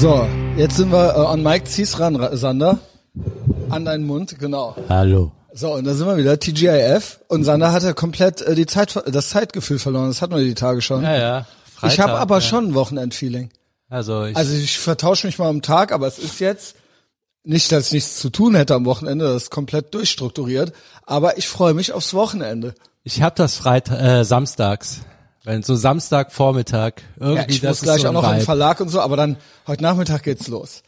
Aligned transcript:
So, 0.00 0.26
jetzt 0.56 0.78
sind 0.78 0.90
wir 0.92 1.14
äh, 1.14 1.26
an 1.26 1.42
Mike. 1.42 1.66
Zieh's 1.66 2.00
ran, 2.00 2.16
Ra- 2.16 2.34
Sander. 2.34 2.78
An 3.68 3.84
deinen 3.84 4.06
Mund, 4.06 4.38
genau. 4.38 4.74
Hallo. 4.88 5.32
So, 5.52 5.74
und 5.74 5.84
da 5.84 5.92
sind 5.92 6.06
wir 6.06 6.16
wieder, 6.16 6.40
TGIF. 6.40 7.20
Und 7.28 7.44
Sander 7.44 7.70
hatte 7.72 7.92
komplett 7.92 8.40
äh, 8.40 8.54
die 8.54 8.64
Zeit, 8.64 8.98
das 9.12 9.28
Zeitgefühl 9.28 9.78
verloren. 9.78 10.08
Das 10.08 10.22
hatten 10.22 10.34
wir 10.34 10.42
die 10.42 10.54
Tage 10.54 10.80
schon. 10.80 11.02
Ja, 11.02 11.18
ja. 11.18 11.46
ich 11.82 12.00
habe 12.00 12.12
Freitag, 12.12 12.20
aber 12.22 12.36
ja. 12.36 12.40
schon 12.40 12.68
ein 12.68 12.74
Wochenendfeeling. 12.74 13.50
Also 13.90 14.24
ich, 14.24 14.34
Also 14.38 14.54
ich 14.54 14.78
vertausche 14.78 15.26
mich 15.26 15.38
mal 15.38 15.50
am 15.50 15.60
Tag, 15.60 15.92
aber 15.92 16.06
es 16.06 16.18
ist 16.18 16.40
jetzt 16.40 16.76
nicht, 17.44 17.70
dass 17.70 17.88
ich 17.88 17.92
nichts 17.92 18.20
zu 18.20 18.30
tun 18.30 18.54
hätte 18.54 18.74
am 18.76 18.86
Wochenende, 18.86 19.26
das 19.26 19.44
ist 19.44 19.50
komplett 19.50 19.92
durchstrukturiert, 19.92 20.72
aber 21.04 21.36
ich 21.36 21.46
freue 21.46 21.74
mich 21.74 21.92
aufs 21.92 22.14
Wochenende. 22.14 22.74
ich 23.02 23.20
habe 23.20 23.34
das 23.36 23.56
Freitag, 23.56 24.00
äh, 24.00 24.24
samstags. 24.24 25.00
Wenn 25.44 25.62
so 25.62 25.74
Samstagvormittag 25.74 26.94
irgendwie 27.18 27.42
Ja, 27.42 27.48
ich 27.48 27.60
das 27.60 27.78
muss 27.78 27.82
gleich 27.82 28.02
so 28.02 28.08
auch 28.08 28.12
noch 28.12 28.30
Vibe. 28.30 28.42
Verlag 28.42 28.80
und 28.80 28.88
so, 28.88 29.00
aber 29.00 29.16
dann 29.16 29.36
heute 29.66 29.82
Nachmittag 29.82 30.22
geht's 30.22 30.48
los. 30.48 30.82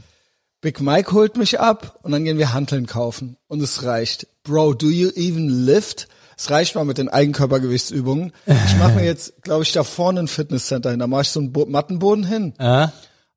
Big 0.61 0.81
Mike 0.81 1.13
holt 1.13 1.37
mich 1.37 1.59
ab 1.59 1.99
und 2.03 2.13
dann 2.13 2.25
gehen 2.25 2.39
wir 2.39 2.53
Hanteln 2.53 2.87
kaufen 2.87 3.37
und 3.49 3.61
es 3.63 3.83
reicht. 3.83 4.29
Bro, 4.45 4.75
do 4.75 4.89
you 4.89 5.11
even 5.15 5.49
lift? 5.49 6.09
Es 6.37 6.51
reicht 6.51 6.75
mal 6.75 6.85
mit 6.85 6.99
den 6.99 7.09
Eigenkörpergewichtsübungen. 7.09 8.33
Ich 8.47 8.77
mache 8.77 8.93
mir 8.93 9.05
jetzt, 9.07 9.43
glaube 9.43 9.65
ich, 9.65 9.73
da 9.73 9.85
vorne 9.85 10.21
ein 10.21 10.29
Fitnesscenter 10.29 10.91
hin. 10.91 10.99
Da 10.99 11.07
mache 11.07 11.23
ich 11.23 11.31
so 11.31 11.41
einen 11.41 11.53
Bo 11.53 11.67
Mattenboden 11.67 12.25
hin. 12.25 12.55
Äh? 12.59 12.89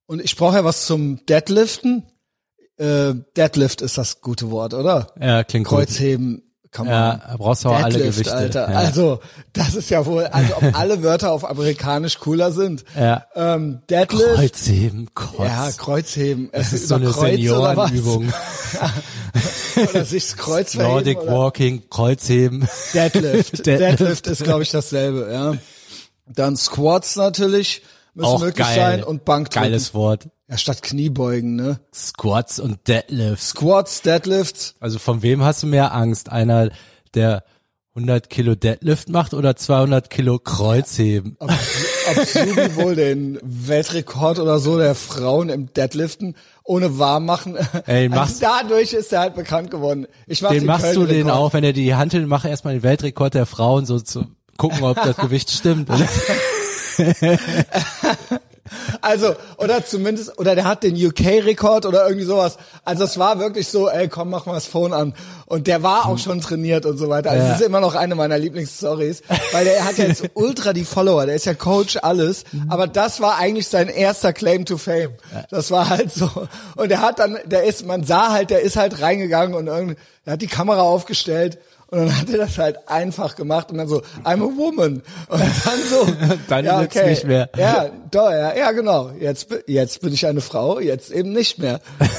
Und 0.06 0.22
ich 0.22 0.36
brauche 0.36 0.56
ja 0.56 0.64
was 0.64 0.86
zum 0.86 1.26
Deadliften. 1.26 2.04
Äh, 2.78 3.14
Deadlift 3.36 3.82
ist 3.82 3.98
das 3.98 4.22
gute 4.22 4.52
Wort, 4.52 4.74
oder? 4.74 5.08
Ja, 5.20 5.44
klingt 5.44 5.68
gut. 5.68 5.80
Kreuzheben. 5.80 6.44
Come 6.76 6.90
Ja, 6.90 7.22
on. 7.32 7.38
brauchst 7.38 7.64
du 7.64 7.70
auch 7.70 7.82
alle 7.82 7.98
Gewichte. 8.00 8.34
Alter. 8.36 8.70
Ja. 8.70 8.78
Also, 8.78 9.22
das 9.54 9.76
ist 9.76 9.90
ja 9.90 10.06
wohl, 10.06 10.26
also 10.26 10.58
ob 10.58 10.64
alle 10.78 11.02
Wörter 11.04 11.32
auf 11.32 11.50
amerikanisch 11.50 12.20
cooler 12.20 12.52
sind. 12.52 12.84
Ja. 13.00 13.26
Ähm, 13.34 13.80
Deadlift. 13.90 14.36
Kreuzheben, 14.36 15.10
Kreuz. 15.16 15.48
Ja, 15.48 15.72
Kreuzheben. 15.72 16.50
Es 16.52 16.74
ist 16.74 16.90
so 16.90 16.96
eine 16.96 17.12
Kreuz? 17.12 17.32
Seniorenübung. 17.32 18.34
Oder 19.90 20.04
sich 20.06 20.26
das 20.26 20.38
Kreuz 20.38 20.74
Nordic 20.76 21.20
oder 21.20 21.32
Walking, 21.32 21.84
Kreuzheben. 21.90 22.68
Deadlift. 22.94 23.54
Deadlift. 23.66 24.00
Deadlift 24.00 24.28
ist, 24.28 24.44
glaube 24.44 24.64
ich, 24.64 24.72
dasselbe, 24.72 25.30
ja. 25.32 25.54
Dann 26.28 26.56
Squats 26.58 27.16
natürlich 27.16 27.84
müssen 28.16 28.28
Auch 28.28 28.40
möglich 28.40 28.66
geil. 28.66 28.76
sein 28.76 29.04
und 29.04 29.24
Bankdrücken. 29.26 29.64
Geiles 29.70 29.94
Wort. 29.94 30.30
Ja, 30.50 30.58
statt 30.58 30.82
Kniebeugen, 30.84 31.56
ne? 31.56 31.80
Squats 31.94 32.60
und 32.60 32.88
Deadlifts. 32.88 33.50
Squats, 33.50 34.02
Deadlifts. 34.02 34.76
Also 34.80 35.00
von 35.00 35.22
wem 35.22 35.44
hast 35.44 35.64
du 35.64 35.68
mehr 35.68 35.94
Angst? 35.94 36.32
Einer, 36.32 36.70
der 37.14 37.44
100 37.96 38.30
Kilo 38.30 38.56
Deadlift 38.56 39.10
macht 39.10 39.34
oder 39.34 39.56
200 39.56 40.10
Kilo 40.10 40.38
Kreuzheben? 40.38 41.38
Ob, 41.40 41.50
ob 41.50 42.26
Subi 42.26 42.76
wohl 42.76 42.96
den 42.96 43.40
Weltrekord 43.42 44.38
oder 44.40 44.60
so 44.60 44.78
der 44.78 44.96
Frauen 44.96 45.50
im 45.50 45.74
Deadliften 45.74 46.36
ohne 46.64 47.00
warm 47.00 47.26
machen. 47.26 47.56
Ey, 47.86 48.06
also 48.06 48.16
machst- 48.16 48.44
dadurch 48.44 48.94
ist 48.94 49.14
er 49.14 49.22
halt 49.22 49.36
bekannt 49.36 49.72
geworden. 49.72 50.08
Ich 50.28 50.42
mach 50.42 50.50
Den 50.52 50.60
den 50.60 50.68
machst 50.68 50.96
du 50.96 51.06
den 51.06 51.30
auch, 51.30 51.54
wenn 51.54 51.64
er 51.64 51.74
die 51.74 51.96
Hantel 51.96 52.26
macht, 52.28 52.46
erstmal 52.46 52.74
den 52.76 52.84
Weltrekord 52.84 53.34
der 53.34 53.46
Frauen 53.46 53.86
so 53.86 54.00
zu 54.00 54.26
gucken, 54.58 54.84
ob 54.84 54.96
das 55.02 55.16
Gewicht 55.18 55.50
stimmt. 55.50 55.90
Also, 59.02 59.36
oder 59.58 59.86
zumindest, 59.86 60.40
oder 60.40 60.56
der 60.56 60.66
hat 60.66 60.82
den 60.82 60.96
UK-Rekord 60.96 61.86
oder 61.86 62.08
irgendwie 62.08 62.26
sowas. 62.26 62.58
Also 62.84 63.04
es 63.04 63.20
war 63.20 63.40
wirklich 63.40 63.68
so, 63.68 63.88
ey, 63.90 64.08
komm, 64.08 64.32
mach 64.32 64.48
mal 64.48 64.56
das 64.56 64.66
Phone 64.66 64.92
an. 64.92 65.14
Und 65.46 65.68
der 65.68 65.84
war 65.84 66.08
auch 66.08 66.18
schon 66.18 66.42
trainiert 66.42 66.88
und 66.88 66.98
so 66.98 67.08
weiter. 67.08 67.30
Also 67.30 67.44
Ja. 67.44 67.50
das 67.52 67.62
ist 67.62 67.68
immer 67.68 67.80
noch 67.80 67.94
eine 67.94 68.16
meiner 68.16 68.40
Lieblingsstories, 68.40 69.22
weil 69.52 69.66
der 69.66 69.86
hat 69.86 70.00
ja 70.00 70.06
jetzt 70.06 70.24
ultra 70.34 70.74
die 70.74 70.84
Follower, 70.84 71.28
der 71.28 71.36
ist 71.36 71.46
ja 71.46 71.54
Coach, 71.54 71.98
alles. 72.02 72.44
Aber 72.68 72.88
das 72.88 73.22
war 73.22 73.38
eigentlich 73.38 73.68
sein 73.68 73.88
erster 73.88 74.34
Claim 74.34 74.66
to 74.66 74.78
Fame. 74.78 75.12
Das 75.52 75.70
war 75.70 75.90
halt 75.90 76.12
so. 76.12 76.30
Und 76.76 76.90
der 76.90 77.02
hat 77.02 77.20
dann, 77.20 77.38
der 77.46 77.66
ist, 77.66 77.86
man 77.86 78.04
sah 78.04 78.32
halt, 78.32 78.50
der 78.50 78.62
ist 78.62 78.78
halt 78.78 79.00
reingegangen 79.00 79.54
und 79.56 79.68
irgendwie, 79.68 79.96
der 80.26 80.34
hat 80.34 80.42
die 80.42 80.48
Kamera 80.48 80.82
aufgestellt 80.82 81.60
und 81.88 82.00
dann 82.00 82.18
hat 82.20 82.30
er 82.30 82.38
das 82.38 82.58
halt 82.58 82.88
einfach 82.88 83.36
gemacht 83.36 83.72
und 83.72 83.78
dann 83.78 83.88
so, 83.88 84.02
I'm 84.24 84.42
a 84.42 84.58
woman. 84.58 85.04
Und 85.28 85.42
dann 85.42 85.80
so, 85.90 86.08
Dann 86.48 86.66
ja, 86.66 86.82
okay. 86.82 87.10
nicht 87.10 87.26
mehr. 87.26 87.50
Ja, 87.58 87.90
doch, 88.12 88.32
ja, 88.32 88.56
ja, 88.56 88.72
genau. 88.72 89.12
Jetzt, 89.20 89.48
jetzt 89.68 90.02
bin 90.02 90.14
ich 90.14 90.26
eine 90.26 90.42
Frau, 90.42 90.80
jetzt 90.80 91.12
eben 91.12 91.32
nicht 91.32 91.60
mehr. 91.60 91.80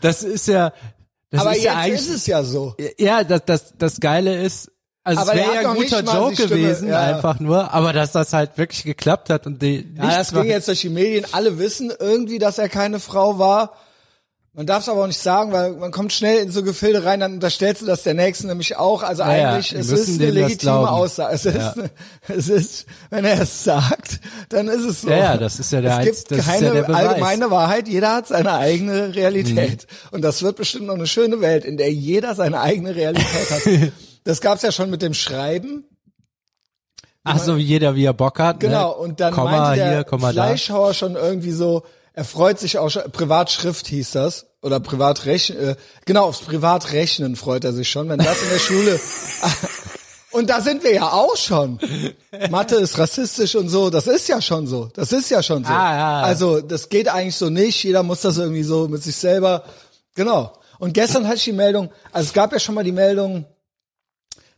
Das 0.00 0.22
ist 0.22 0.48
ja, 0.48 0.74
das 1.30 1.40
Aber 1.40 1.52
ist 1.52 1.56
jetzt 1.56 1.64
ja 1.64 1.76
eigentlich, 1.76 2.00
ist 2.00 2.10
es 2.10 2.26
ja 2.26 2.42
so. 2.42 2.74
ja, 2.98 3.24
das, 3.24 3.40
das, 3.46 3.74
das 3.78 4.00
Geile 4.00 4.42
ist, 4.42 4.70
also 5.02 5.22
Aber 5.22 5.32
es 5.32 5.38
wäre 5.38 5.62
ja 5.62 5.70
ein 5.70 5.76
guter 5.76 6.00
Joke 6.00 6.34
gewesen, 6.34 6.88
ja. 6.88 7.00
einfach 7.00 7.40
nur, 7.40 7.72
aber 7.72 7.94
dass 7.94 8.12
das 8.12 8.34
halt 8.34 8.58
wirklich 8.58 8.84
geklappt 8.84 9.30
hat 9.30 9.46
und 9.46 9.62
die 9.62 9.86
Ja, 9.96 10.18
das 10.18 10.32
ging 10.32 10.44
jetzt 10.44 10.68
durch 10.68 10.82
die 10.82 10.90
Medien. 10.90 11.24
Alle 11.32 11.58
wissen 11.58 11.90
irgendwie, 11.98 12.38
dass 12.38 12.58
er 12.58 12.68
keine 12.68 13.00
Frau 13.00 13.38
war. 13.38 13.72
Man 14.56 14.66
darf 14.66 14.84
es 14.84 14.88
aber 14.88 15.02
auch 15.02 15.06
nicht 15.08 15.18
sagen, 15.20 15.50
weil 15.50 15.72
man 15.72 15.90
kommt 15.90 16.12
schnell 16.12 16.38
in 16.38 16.48
so 16.52 16.62
Gefilde 16.62 17.04
rein, 17.04 17.18
dann 17.18 17.32
unterstellst 17.34 17.82
du 17.82 17.86
das 17.86 18.04
der 18.04 18.14
Nächsten 18.14 18.46
nämlich 18.46 18.76
auch. 18.76 19.02
Also 19.02 19.22
Ja, 19.24 19.36
ja, 19.36 19.50
eigentlich, 19.50 19.72
es 19.72 19.90
ist 19.90 20.20
eine 20.20 20.30
legitime. 20.30 20.88
Aussage. 20.92 21.34
Es 21.34 21.44
ist, 21.44 21.56
Ja. 21.56 21.74
es 22.28 22.48
ist, 22.48 22.86
wenn 23.10 23.24
er 23.24 23.40
es 23.42 23.64
sagt, 23.64 24.20
dann 24.50 24.68
ist 24.68 24.84
es 24.84 25.00
so. 25.02 25.10
Ja, 25.10 25.16
ja, 25.16 25.36
das 25.38 25.58
ist 25.58 25.72
ja 25.72 25.80
der 25.80 25.98
Es 25.98 26.04
gibt 26.04 26.30
ist 26.30 26.30
ja 26.30 26.52
keine 26.52 26.70
Beweis. 26.82 26.94
allgemeine 27.08 27.50
Wahrheit. 27.50 27.88
Jeder 27.88 28.14
hat 28.14 28.28
seine 28.28 28.52
eigene 28.52 29.12
Realität. 29.16 29.88
Mhm. 29.90 30.08
Und 30.12 30.22
das 30.22 30.40
wird 30.44 30.54
bestimmt 30.56 30.86
noch 30.86 30.94
eine 30.94 31.08
schöne 31.08 31.40
Welt, 31.40 31.64
in 31.64 31.76
der 31.76 31.92
jeder 31.92 32.36
seine 32.36 32.60
eigene 32.60 32.94
Realität 32.94 33.50
hat. 33.50 33.62
Das 34.26 34.40
gab's 34.40 34.62
ja 34.62 34.72
schon 34.72 34.88
mit 34.88 35.02
dem 35.02 35.12
Schreiben. 35.12 35.84
Ach 37.24 37.38
so, 37.38 37.56
wie 37.58 37.62
jeder 37.62 37.94
wie 37.94 38.04
er 38.06 38.14
Bock 38.14 38.38
hat. 38.38 38.60
Genau, 38.60 38.90
ne? 38.90 38.94
und 38.96 39.20
dann 39.20 39.34
Komma 39.34 39.50
meinte 39.50 39.80
der 39.84 40.04
hier. 40.08 40.18
Fleischhauer 40.30 40.94
schon 40.94 41.14
irgendwie 41.16 41.50
so, 41.52 41.82
er 42.14 42.24
freut 42.24 42.58
sich 42.58 42.78
auch 42.78 42.90
schon, 42.90 43.10
Privatschrift 43.10 43.88
hieß 43.88 44.12
das, 44.12 44.46
oder 44.62 44.80
Privatrechnen, 44.80 45.58
äh, 45.58 45.76
genau, 46.06 46.26
aufs 46.26 46.40
Privatrechnen 46.40 47.36
freut 47.36 47.64
er 47.64 47.72
sich 47.72 47.90
schon, 47.90 48.08
wenn 48.08 48.18
das 48.18 48.42
in 48.42 48.48
der 48.48 48.58
Schule, 48.58 49.00
und 50.30 50.48
da 50.48 50.60
sind 50.60 50.84
wir 50.84 50.94
ja 50.94 51.12
auch 51.12 51.36
schon. 51.36 51.78
Mathe 52.50 52.76
ist 52.76 52.98
rassistisch 52.98 53.56
und 53.56 53.68
so, 53.68 53.90
das 53.90 54.06
ist 54.06 54.28
ja 54.28 54.40
schon 54.40 54.66
so, 54.66 54.90
das 54.94 55.12
ist 55.12 55.28
ja 55.30 55.42
schon 55.42 55.64
so. 55.64 55.72
Ah, 55.72 55.96
ja. 55.96 56.20
Also, 56.22 56.60
das 56.60 56.88
geht 56.88 57.08
eigentlich 57.08 57.36
so 57.36 57.50
nicht, 57.50 57.82
jeder 57.82 58.02
muss 58.02 58.22
das 58.22 58.38
irgendwie 58.38 58.62
so 58.62 58.88
mit 58.88 59.02
sich 59.02 59.16
selber, 59.16 59.64
genau. 60.14 60.52
Und 60.78 60.94
gestern 60.94 61.26
hatte 61.26 61.36
ich 61.36 61.44
die 61.44 61.52
Meldung, 61.52 61.90
also 62.12 62.26
es 62.28 62.32
gab 62.32 62.52
ja 62.52 62.58
schon 62.58 62.74
mal 62.74 62.84
die 62.84 62.92
Meldung, 62.92 63.44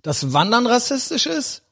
dass 0.03 0.33
Wandern 0.33 0.67
rassistisch 0.67 1.27
ist. 1.27 1.63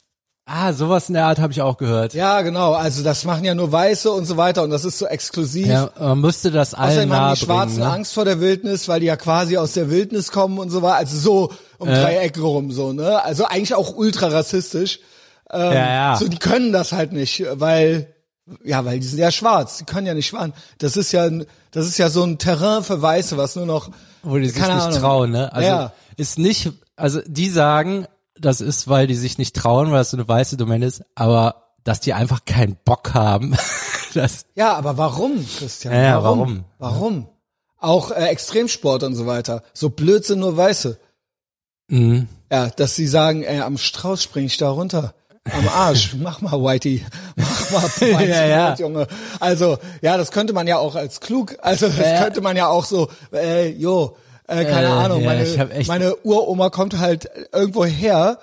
Ah, 0.47 0.75
sowas 0.75 1.09
in 1.09 1.15
der 1.15 1.25
Art 1.25 1.39
habe 1.39 1.53
ich 1.55 1.63
auch 1.63 1.79
gehört. 1.79 2.13
Ja, 2.13 2.43
genau. 2.43 2.75
Also 2.75 3.03
das 3.03 3.25
machen 3.25 3.45
ja 3.45 3.55
nur 3.55 3.73
Weiße 3.73 4.11
und 4.13 4.27
so 4.27 4.37
weiter 4.37 4.63
und 4.63 4.69
das 4.71 4.85
ist 4.85 4.99
so 4.99 5.07
exklusiv. 5.07 5.67
Ja, 5.69 5.89
man 5.99 6.21
müsste 6.21 6.51
das 6.51 6.75
allen 6.75 6.91
Außerdem 6.91 7.13
haben 7.15 7.35
die 7.35 7.47
bringen. 7.47 7.57
Schwarzen 7.59 7.79
Ne? 7.79 7.87
Angst 7.91 8.13
vor 8.13 8.27
der 8.27 8.41
Wildnis, 8.41 8.87
weil 8.87 9.01
die 9.01 9.07
ja 9.07 9.17
quasi 9.17 9.57
aus 9.57 9.73
der 9.73 9.91
Wildnis 9.91 10.31
kommen 10.31 10.59
und 10.59 10.69
so 10.69 10.83
weiter. 10.83 10.97
Also 10.99 11.17
so 11.19 11.53
um 11.79 11.89
drei 11.89 12.17
Ecken 12.19 12.43
rum 12.43 12.71
so, 12.73 12.93
ne? 12.93 13.25
Also 13.25 13.47
eigentlich 13.47 13.75
auch 13.75 13.97
ultra 13.97 14.27
rassistisch. 14.29 15.01
ja, 15.51 15.73
ja. 15.73 16.17
So, 16.17 16.29
die 16.29 16.39
können 16.39 16.73
das 16.73 16.93
halt 16.93 17.13
nicht, 17.13 17.43
weil 17.55 18.09
ja, 18.63 18.85
weil 18.85 19.01
die 19.01 19.07
sind 19.07 19.21
ja 19.21 19.31
schwarz. 19.31 19.79
Die 19.79 19.85
können 19.85 20.07
ja 20.07 20.13
nicht 20.13 20.27
schwan. 20.27 20.53
Das 20.77 20.99
ist 20.99 21.13
ja, 21.13 21.27
das 21.71 21.87
ist 21.87 21.97
ja 21.97 22.11
so 22.11 22.23
ein 22.23 22.37
Terrain 22.37 22.83
für 22.85 23.01
Weiße, 23.01 23.39
was 23.39 23.57
nur 23.57 23.65
noch 23.65 23.89
wo 24.23 24.37
die 24.37 24.49
sich 24.51 24.61
nicht 24.61 24.71
Ahnung. 24.71 24.99
trauen, 25.01 25.31
ne? 25.31 25.51
Also 25.55 25.69
Ja. 25.69 25.93
ist 26.19 26.39
nicht, 26.39 26.71
also 26.97 27.21
die 27.27 27.49
sagen, 27.49 28.07
das 28.39 28.61
ist, 28.61 28.89
weil 28.89 29.07
die 29.07 29.15
sich 29.15 29.39
nicht 29.39 29.55
trauen, 29.57 29.91
weil 29.91 29.99
das 29.99 30.11
so 30.11 30.17
eine 30.17 30.27
weiße 30.29 30.57
Domäne 30.57 30.87
ist, 30.87 31.03
aber 31.15 31.63
dass 31.85 32.01
die 32.01 32.15
einfach 32.15 32.45
keinen 32.47 32.77
Bock 32.85 33.15
haben, 33.15 33.55
das, 34.15 34.47
Ja, 34.55 34.75
aber 34.75 34.97
warum, 34.97 35.45
Christian? 35.59 35.95
Ja, 35.95 36.23
warum? 36.23 36.39
warum? 36.39 36.65
Warum? 36.79 37.29
Auch 37.79 38.11
äh, 38.11 38.29
Extremsport 38.29 39.03
und 39.03 39.15
so 39.15 39.27
weiter. 39.27 39.63
So 39.75 39.91
blöd 39.91 40.25
sind 40.25 40.41
nur 40.41 40.57
Weiße. 40.57 40.99
mhm. 41.89 42.29
Ja, 42.51 42.69
dass 42.71 42.95
sie 42.95 43.07
sagen, 43.09 43.43
ey, 43.43 43.61
am 43.61 43.77
Strauß 43.79 44.23
spring 44.23 44.47
ich 44.47 44.57
da 44.59 44.71
runter. 44.71 45.15
Am 45.51 45.69
Arsch, 45.69 46.15
mach 46.19 46.41
mal 46.41 46.53
Whitey, 46.63 47.05
mach 47.37 47.71
mal 47.71 47.83
Whitey, 48.01 48.31
Ja, 48.31 48.47
ja. 48.47 48.75
Junge. 48.77 49.07
Also, 49.41 49.77
ja, 50.01 50.17
das 50.17 50.31
könnte 50.31 50.53
man 50.55 50.67
ja 50.67 50.79
auch 50.79 50.95
als 50.95 51.21
klug, 51.21 51.57
also 51.61 51.87
das 51.89 51.99
Ja. 51.99 52.23
könnte 52.23 52.41
man 52.41 52.57
ja 52.57 52.69
auch 52.69 52.85
so, 52.87 53.09
äh, 53.33 53.69
jo, 53.71 54.17
äh, 54.47 54.65
keine 54.65 54.87
Äh, 54.89 54.91
Ahnung, 54.91 55.23
ja, 55.23 55.27
meine, 55.27 55.85
meine 55.87 56.17
Uroma 56.25 56.71
kommt 56.71 56.99
halt 56.99 57.29
irgendwo 57.53 57.85
her, 57.85 58.39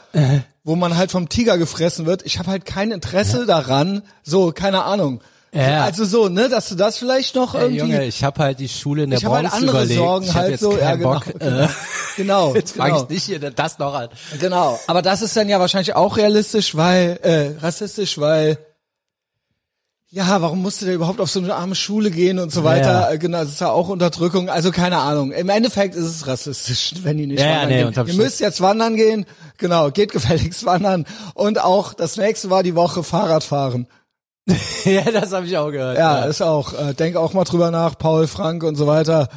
wo 0.63 0.75
man 0.75 0.98
halt 0.98 1.12
vom 1.12 1.30
Tiger 1.30 1.57
gefressen 1.57 2.06
wird. 2.06 2.24
Ich 2.25 2.39
habe 2.39 2.50
halt 2.50 2.65
kein 2.65 2.92
Interesse 2.92 3.45
daran, 3.45 4.01
so, 4.24 4.51
keine 4.51 4.83
Ahnung. 4.83 5.21
Ja. 5.53 5.83
Also 5.83 6.06
so, 6.06 6.30
ne, 6.30 6.48
dass 6.48 6.69
du 6.69 6.75
das 6.75 6.98
vielleicht 6.98 7.36
noch 7.36 7.56
irgendwie 7.56 7.80
Junge, 7.80 8.06
ich 8.06 8.24
habe 8.24 8.42
halt 8.42 8.59
die 8.59 8.69
Schule 8.69 9.03
in 9.03 9.09
der 9.09 9.19
ich 9.19 9.25
habe 9.25 9.36
halt 9.36 9.48
Bronx 9.48 9.57
andere 9.57 9.77
überlegt. 9.80 10.00
Sorgen 10.00 10.25
ich 10.25 10.33
halt 10.33 10.51
jetzt 10.51 10.59
so, 10.62 10.77
ja 10.77 10.95
genau, 10.95 11.13
Bock. 11.13 11.24
genau, 11.39 11.63
Äh, 11.63 11.68
genau, 12.15 12.56
jetzt 12.56 12.75
fange 12.77 12.92
genau. 12.92 13.03
ich 13.03 13.09
nicht 13.09 13.24
hier 13.25 13.39
das 13.51 13.77
noch 13.77 13.94
an. 13.94 14.07
Genau. 14.39 14.80
Aber 14.88 15.01
das 15.01 15.21
ist 15.21 15.36
dann 15.36 15.50
ja 15.50 15.59
wahrscheinlich 15.59 15.94
auch 15.94 16.15
realistisch, 16.15 16.74
weil, 16.77 17.19
äh, 17.24 17.62
rassistisch, 17.62 18.18
weil, 18.18 18.59
ja, 20.13 20.41
warum 20.41 20.61
musste 20.61 20.85
der 20.85 20.95
überhaupt 20.95 21.21
auf 21.21 21.31
so 21.31 21.39
eine 21.39 21.55
arme 21.55 21.73
Schule 21.73 22.11
gehen 22.11 22.37
und 22.37 22.51
so 22.51 22.65
weiter? 22.65 23.11
Ja. 23.11 23.15
Genau, 23.15 23.39
das 23.39 23.51
ist 23.51 23.61
ja 23.61 23.71
auch 23.71 23.87
Unterdrückung. 23.87 24.49
Also 24.49 24.71
keine 24.71 24.97
Ahnung. 24.97 25.31
Im 25.31 25.47
Endeffekt 25.47 25.95
ist 25.95 26.03
es 26.03 26.27
rassistisch, 26.27 26.95
wenn 27.03 27.17
die 27.17 27.27
nicht 27.27 27.39
Ja, 27.39 27.61
wandern 27.61 27.69
nee, 27.69 27.91
gehen. 27.91 28.07
Ihr 28.07 28.13
müsst 28.15 28.41
jetzt 28.41 28.59
wandern 28.59 28.97
gehen. 28.97 29.25
Genau, 29.57 29.89
geht 29.89 30.11
gefälligst 30.11 30.65
wandern. 30.65 31.05
Und 31.33 31.61
auch 31.61 31.93
das 31.93 32.17
nächste 32.17 32.49
war 32.49 32.61
die 32.61 32.75
Woche 32.75 33.03
Fahrradfahren. 33.03 33.87
ja, 34.85 35.03
das 35.11 35.31
habe 35.33 35.45
ich 35.45 35.55
auch 35.55 35.69
gehört. 35.69 35.97
Ja, 35.99 36.23
ist 36.25 36.41
auch. 36.41 36.73
Äh, 36.73 36.95
denk 36.95 37.15
auch 37.15 37.33
mal 37.33 37.43
drüber 37.43 37.69
nach, 37.69 37.95
Paul, 37.97 38.25
Frank 38.25 38.63
und 38.63 38.75
so 38.75 38.88
weiter. 38.88 39.29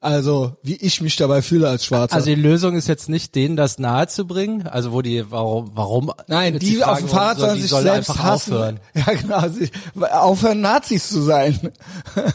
Also, 0.00 0.52
wie 0.62 0.76
ich 0.76 1.00
mich 1.00 1.16
dabei 1.16 1.42
fühle 1.42 1.68
als 1.68 1.84
Schwarzer. 1.84 2.14
Also 2.14 2.26
die 2.26 2.36
Lösung 2.36 2.76
ist 2.76 2.86
jetzt 2.86 3.08
nicht, 3.08 3.34
denen 3.34 3.56
das 3.56 3.78
nahe 3.80 4.06
zu 4.06 4.24
bringen, 4.24 4.66
also 4.68 4.92
wo 4.92 5.02
die, 5.02 5.24
warum, 5.30 5.72
warum? 5.74 6.12
Nein, 6.28 6.54
jetzt 6.54 6.62
die, 6.62 6.82
auf 6.84 6.98
dem 6.98 7.08
Fahrrad 7.08 7.38
sollen 7.40 7.56
die 7.56 7.62
sich 7.62 7.70
sollen 7.70 7.84
selbst 7.84 8.16
hassen. 8.22 8.52
aufhören. 8.52 8.80
Ja, 8.94 9.12
genau. 9.14 9.48
Sie, 9.48 9.70
aufhören, 10.12 10.60
Nazis 10.60 11.08
zu 11.08 11.22
sein. 11.22 11.58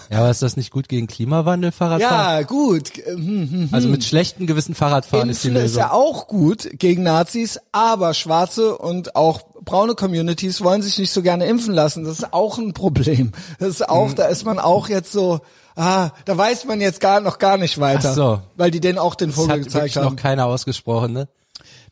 Ja, 0.10 0.20
aber 0.20 0.30
ist 0.32 0.42
das 0.42 0.58
nicht 0.58 0.72
gut 0.72 0.88
gegen 0.90 1.08
Klimawandel, 1.08 1.72
Fahrradfahren? 1.72 2.40
Ja, 2.40 2.42
gut. 2.44 2.92
Hm, 3.06 3.70
Also 3.72 3.88
mit 3.90 4.04
schlechtem 4.04 4.48
Gewissen 4.48 4.74
Fahrradfahren 4.76 5.30
ist 5.30 5.44
die 5.44 5.50
Impfen 5.50 5.64
ist 5.66 5.72
Lösung. 5.76 5.80
ja 5.84 5.92
auch 5.92 6.28
gut 6.28 6.70
gegen 6.80 7.04
Nazis, 7.04 7.60
aber 7.72 8.14
schwarze 8.14 8.78
und 8.78 9.16
auch 9.16 9.42
braune 9.68 9.94
Communities 9.94 10.62
wollen 10.64 10.82
sich 10.82 10.98
nicht 10.98 11.12
so 11.12 11.22
gerne 11.22 11.46
impfen 11.46 11.76
lassen. 11.76 12.04
Das 12.04 12.18
ist 12.18 12.34
auch 12.34 12.58
ein 12.58 12.74
Problem. 12.74 13.34
Das 13.60 13.70
ist 13.70 13.80
Mhm. 13.82 13.86
auch, 13.90 14.14
da 14.14 14.26
ist 14.26 14.44
man 14.46 14.58
auch 14.58 14.90
jetzt 14.90 15.12
so, 15.12 15.42
ah, 15.76 16.10
da 16.26 16.36
weiß 16.36 16.66
man 16.66 16.82
jetzt 16.82 17.00
gar 17.02 17.20
noch 17.20 17.38
gar 17.38 17.58
nicht 17.58 17.80
weiter. 17.80 18.10
Ach 18.12 18.16
so. 18.16 18.42
Weil 18.56 18.72
die 18.72 18.80
denen 18.80 18.98
auch 18.98 19.14
den 19.14 19.30
das 19.30 19.36
Vogel 19.36 19.52
hat 19.52 19.58
gezeigt 19.60 19.76
wirklich 19.76 19.96
noch 19.98 20.04
haben. 20.06 20.16
keiner 20.16 20.48
ausgesprochen, 20.48 21.14
ne? 21.14 21.28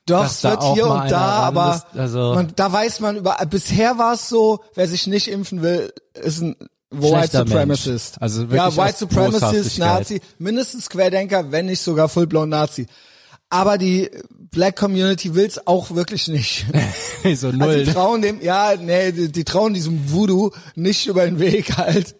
Doch, 0.08 0.26
es 0.26 0.44
wird 0.44 0.64
hier 0.74 0.88
und 0.88 1.10
da, 1.12 1.20
aber 1.20 1.76
ist, 1.94 2.00
also- 2.00 2.34
man, 2.36 2.54
da 2.56 2.72
weiß 2.72 3.00
man 3.00 3.18
über, 3.18 3.38
bisher 3.50 3.98
war 3.98 4.14
es 4.14 4.30
so, 4.30 4.60
wer 4.76 4.88
sich 4.88 5.08
nicht 5.08 5.28
impfen 5.28 5.62
will, 5.64 5.92
ist 6.14 6.42
ein 6.42 6.56
White 6.92 7.38
Supremacist. 7.40 8.14
Mensch. 8.14 8.22
Also 8.22 8.42
wirklich 8.52 8.62
ja, 8.78 8.78
White 8.86 8.98
Supremacist. 9.00 9.80
Nazi, 9.80 10.22
mindestens 10.38 10.90
Querdenker, 10.90 11.52
wenn 11.52 11.66
nicht 11.66 11.82
sogar 11.82 12.08
full-blown 12.08 12.48
Nazi. 12.50 12.86
Aber 13.56 13.78
die 13.78 14.10
Black 14.52 14.76
Community 14.78 15.34
will's 15.36 15.66
auch 15.68 15.92
wirklich 15.96 16.28
nicht. 16.28 16.66
so 17.24 17.30
Also 17.30 17.52
null. 17.52 17.84
die 17.86 17.92
trauen 17.92 18.22
dem, 18.22 18.42
ja, 18.42 18.74
nee, 18.80 19.12
die, 19.12 19.32
die 19.32 19.44
trauen 19.44 19.74
diesem 19.74 20.12
Voodoo 20.12 20.52
nicht 20.76 21.08
über 21.08 21.26
den 21.26 21.40
Weg 21.40 21.78
halt. 21.78 22.16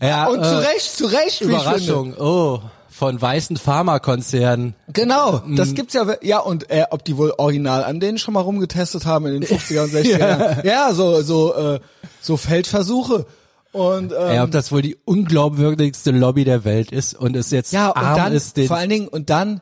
ja, 0.00 0.26
Und 0.26 0.40
äh, 0.40 0.42
zu 0.42 0.58
Recht, 0.58 0.96
zu 0.96 1.06
Recht, 1.06 1.16
wie 1.18 1.24
ich 1.26 1.38
finde. 1.38 1.54
Überraschung. 1.56 2.14
Oh, 2.18 2.60
von 2.88 3.20
weißen 3.20 3.56
Pharmakonzernen. 3.56 4.74
Genau, 4.92 5.42
das 5.54 5.74
gibt's 5.74 5.92
ja, 5.94 6.06
ja, 6.22 6.38
und 6.38 6.70
äh, 6.70 6.84
ob 6.90 7.04
die 7.04 7.16
wohl 7.18 7.32
original 7.36 7.84
an 7.84 8.00
denen 8.00 8.16
schon 8.18 8.32
mal 8.34 8.40
rumgetestet 8.40 9.04
haben 9.04 9.26
in 9.26 9.40
den 9.40 9.44
50er 9.44 9.82
und 9.84 9.92
60er 9.92 10.18
Jahren. 10.18 10.60
Ja, 10.64 10.94
so, 10.94 11.20
so, 11.22 11.54
äh, 11.54 11.80
so 12.20 12.36
Feldversuche. 12.36 13.26
Und, 13.72 14.12
ähm, 14.12 14.34
Ja, 14.34 14.44
ob 14.44 14.50
das 14.50 14.72
wohl 14.72 14.80
die 14.80 14.96
unglaubwürdigste 15.04 16.10
Lobby 16.10 16.44
der 16.44 16.64
Welt 16.64 16.90
ist 16.90 17.14
und 17.14 17.36
es 17.36 17.50
jetzt 17.50 17.72
ja, 17.74 17.90
und 17.90 17.98
arm 18.02 18.16
dann, 18.16 18.32
ist, 18.32 18.56
den 18.56 18.66
vor 18.68 18.78
allen 18.78 18.88
Dingen, 18.88 19.08
und 19.08 19.28
dann, 19.28 19.60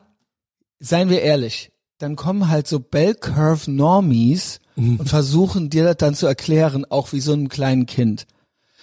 seien 0.85 1.09
wir 1.09 1.21
ehrlich, 1.21 1.71
dann 1.97 2.15
kommen 2.15 2.49
halt 2.49 2.67
so 2.67 2.79
Bell 2.79 3.15
Curve 3.15 3.69
Normies 3.71 4.59
Mhm. 4.77 4.97
und 4.97 5.07
versuchen 5.07 5.69
dir 5.69 5.85
das 5.85 5.95
dann 5.97 6.15
zu 6.15 6.27
erklären, 6.27 6.83
auch 6.89 7.13
wie 7.13 7.21
so 7.21 7.31
einem 7.31 7.47
kleinen 7.47 7.85
Kind. 7.85 8.27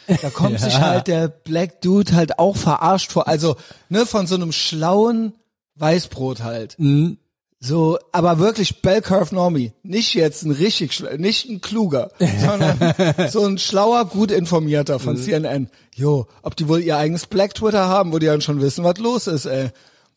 Da 0.06 0.30
kommt 0.30 0.58
sich 0.60 0.80
halt 0.80 1.06
der 1.06 1.28
Black 1.28 1.82
Dude 1.82 2.14
halt 2.14 2.38
auch 2.38 2.56
verarscht 2.56 3.12
vor, 3.12 3.28
also, 3.28 3.56
ne, 3.90 4.06
von 4.06 4.26
so 4.26 4.34
einem 4.36 4.52
schlauen 4.52 5.34
Weißbrot 5.76 6.42
halt. 6.42 6.76
Mhm. 6.78 7.18
So, 7.60 7.98
aber 8.10 8.38
wirklich 8.40 8.80
Bell 8.82 9.02
Curve 9.02 9.34
Normie. 9.34 9.72
Nicht 9.84 10.14
jetzt 10.14 10.42
ein 10.44 10.50
richtig, 10.50 11.00
nicht 11.18 11.48
ein 11.48 11.60
kluger, 11.60 12.10
sondern 12.40 12.94
so 13.30 13.44
ein 13.46 13.58
schlauer, 13.58 14.06
gut 14.06 14.30
informierter 14.32 14.98
von 14.98 15.14
Mhm. 15.16 15.22
CNN. 15.22 15.68
Jo, 15.94 16.26
ob 16.42 16.56
die 16.56 16.66
wohl 16.68 16.80
ihr 16.80 16.96
eigenes 16.96 17.26
Black 17.26 17.54
Twitter 17.54 17.86
haben, 17.86 18.12
wo 18.12 18.18
die 18.18 18.26
dann 18.26 18.40
schon 18.40 18.60
wissen, 18.62 18.82
was 18.82 18.96
los 18.98 19.26
ist, 19.28 19.44
ey. 19.44 19.68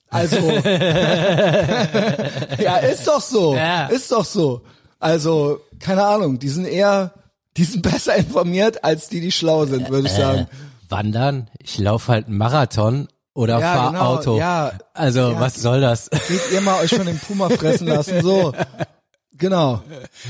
Also, 0.10 0.38
ja, 2.60 2.78
ist 2.78 3.08
doch 3.08 3.22
so. 3.22 3.56
Ja. 3.56 3.88
Ist 3.88 4.12
doch 4.12 4.26
so. 4.26 4.62
Also, 5.00 5.60
keine 5.80 6.04
Ahnung, 6.06 6.40
die 6.40 6.50
sind 6.50 6.66
eher, 6.66 7.12
die 7.58 7.64
sind 7.64 7.82
besser 7.90 8.16
informiert 8.16 8.84
als 8.84 9.10
die, 9.10 9.20
die 9.22 9.32
schlau 9.32 9.66
sind, 9.66 9.90
würde 9.90 10.08
ich 10.08 10.14
sagen. 10.14 10.48
wandern. 10.90 11.50
Ich 11.60 11.78
laufe 11.80 12.12
halt 12.12 12.28
einen 12.28 12.38
Marathon 12.38 13.08
oder 13.34 13.60
Ja, 13.60 13.74
fahr 13.74 13.92
genau, 13.92 14.06
Auto. 14.16 14.38
ja. 14.38 14.72
also 14.94 15.32
Ja. 15.32 15.40
was 15.40 15.56
soll 15.56 15.82
das? 15.82 16.10
Geht 16.10 16.42
ihr 16.54 16.62
mal 16.62 16.82
euch 16.82 16.96
von 16.96 17.06
dem 17.06 17.20
Puma 17.20 17.50
fressen 17.50 17.88
lassen, 17.88 18.22
so. 18.22 18.54
Genau. 19.38 19.82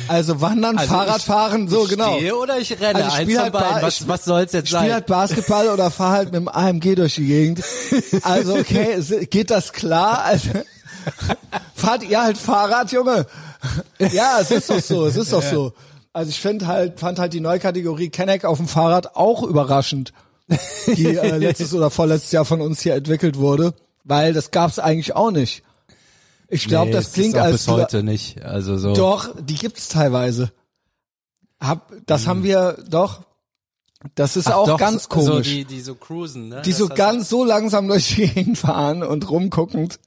Also 0.08 0.42
wandern, 0.42 0.78
Also 0.80 0.92
Fahrrad 0.94 1.22
fahren, 1.22 1.68
so 1.68 1.84
ich 1.84 1.92
genau. 1.92 2.16
Stehe 2.18 2.36
oder 2.36 2.58
ich 2.58 2.72
renne? 2.80 2.96
Also 3.06 3.08
ich 3.18 3.22
spiel 3.24 3.40
halt. 3.40 3.54
Ba- 3.54 3.78
Was, 3.82 4.02
ich- 4.02 4.08
was 4.08 4.26
soll's 4.26 4.52
jetzt 4.54 4.70
Spiel 4.70 4.80
sein? 4.80 4.94
halt 4.94 5.06
Basketball 5.06 5.70
oder 5.70 5.92
fahr 5.92 6.12
halt 6.12 6.26
mit 6.32 6.36
dem 6.36 6.48
AMG 6.48 6.96
durch 6.96 7.16
die 7.16 7.26
Gegend. 7.28 7.64
Also 8.24 8.56
okay, 8.56 9.00
geht 9.30 9.52
das 9.52 9.74
klar? 9.74 10.24
Also, 10.26 10.50
fahrt 11.76 12.04
ihr 12.04 12.22
halt 12.22 12.38
Fahrrad, 12.38 12.92
Junge? 12.92 13.28
Ja, 14.00 14.40
es 14.42 14.52
ist 14.52 14.70
doch 14.70 14.80
so, 14.82 15.06
es 15.06 15.16
ist 15.16 15.32
doch 15.34 15.44
so. 15.44 15.74
Also 16.14 16.30
ich 16.30 16.40
finde 16.40 16.68
halt, 16.68 17.00
fand 17.00 17.20
halt 17.20 17.34
die 17.34 17.42
neue 17.42 17.60
Kategorie 17.60 18.10
Kenneck 18.10 18.46
auf 18.46 18.58
dem 18.58 18.68
Fahrrad 18.68 19.16
auch 19.16 19.44
überraschend, 19.44 20.14
die 20.88 21.08
äh, 21.18 21.38
letztes 21.38 21.74
oder 21.74 21.90
vorletztes 21.90 22.32
Jahr 22.32 22.46
von 22.46 22.62
uns 22.62 22.82
hier 22.82 22.96
entwickelt 22.96 23.38
wurde, 23.38 23.74
weil 24.04 24.34
das 24.34 24.52
gab's 24.52 24.80
eigentlich 24.80 25.16
auch 25.16 25.32
nicht. 25.32 25.62
Ich 26.50 26.68
glaube, 26.68 26.88
Nee, 26.88 26.94
das 26.94 27.14
klingt 27.14 27.36
als 27.36 27.52
bis 27.54 27.68
heute 27.68 28.04
nicht. 28.04 28.44
Also 28.44 28.78
so. 28.78 28.94
doch, 28.94 29.36
die 29.42 29.56
gibt's 29.56 29.88
teilweise. 29.88 30.52
Hab, 31.60 31.92
das 32.06 32.28
haben 32.28 32.44
wir 32.44 32.78
doch. 32.90 33.24
Das 34.14 34.38
ist 34.38 34.46
Hm. 34.46 34.52
Ach 34.54 34.58
auch 34.58 34.68
doch, 34.68 34.78
ganz 34.78 35.10
komisch. 35.10 35.28
So 35.28 35.40
die 35.40 35.66
die, 35.66 35.82
so 35.82 35.96
cruisen, 35.96 36.50
ne? 36.50 36.62
die 36.64 36.70
Das 36.70 36.80
so 36.80 36.88
ganz 36.90 37.30
so 37.30 37.44
langsam 37.44 37.88
durch 37.88 38.16
die 38.16 38.28
Gegend 38.28 38.58
fahren 38.60 39.02
und 39.02 39.30
rumguckend. 39.30 40.00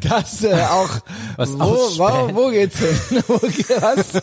Das 0.00 0.42
äh, 0.44 0.52
auch. 0.54 0.90
Was 1.36 1.52
wo, 1.58 1.58
wo, 1.58 2.34
wo 2.34 2.50
geht's 2.50 2.78
hin? 2.78 3.22
Wo 3.28 3.34
was, 3.80 4.14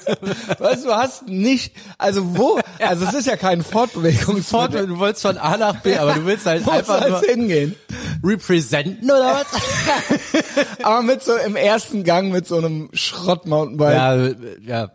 was, 0.59 0.83
du 0.83 0.91
hast 0.91 1.27
nicht, 1.27 1.73
also 1.97 2.37
wo, 2.37 2.59
also 2.79 3.05
es 3.05 3.13
ist 3.13 3.27
ja 3.27 3.37
kein 3.37 3.63
Fort, 3.63 3.91
Fortbewegungsmittel. 3.91 4.87
du 4.87 4.99
wolltest 4.99 5.21
von 5.23 5.37
A 5.37 5.57
nach 5.57 5.81
B, 5.81 5.97
aber 5.97 6.13
du 6.13 6.25
willst 6.25 6.45
halt 6.45 6.65
Wo 6.65 6.71
einfach 6.71 6.99
soll's 7.01 7.21
nur 7.21 7.29
hingehen? 7.29 7.75
representen 8.23 9.09
oder 9.09 9.41
was? 9.41 10.65
Aber 10.83 11.01
mit 11.03 11.23
so 11.23 11.35
im 11.35 11.55
ersten 11.55 12.03
Gang 12.03 12.31
mit 12.31 12.47
so 12.47 12.57
einem 12.57 12.89
Schrott-Mountainbike. 12.93 13.93
ja, 13.93 14.15
äh, 14.15 14.35
ja. 14.61 14.91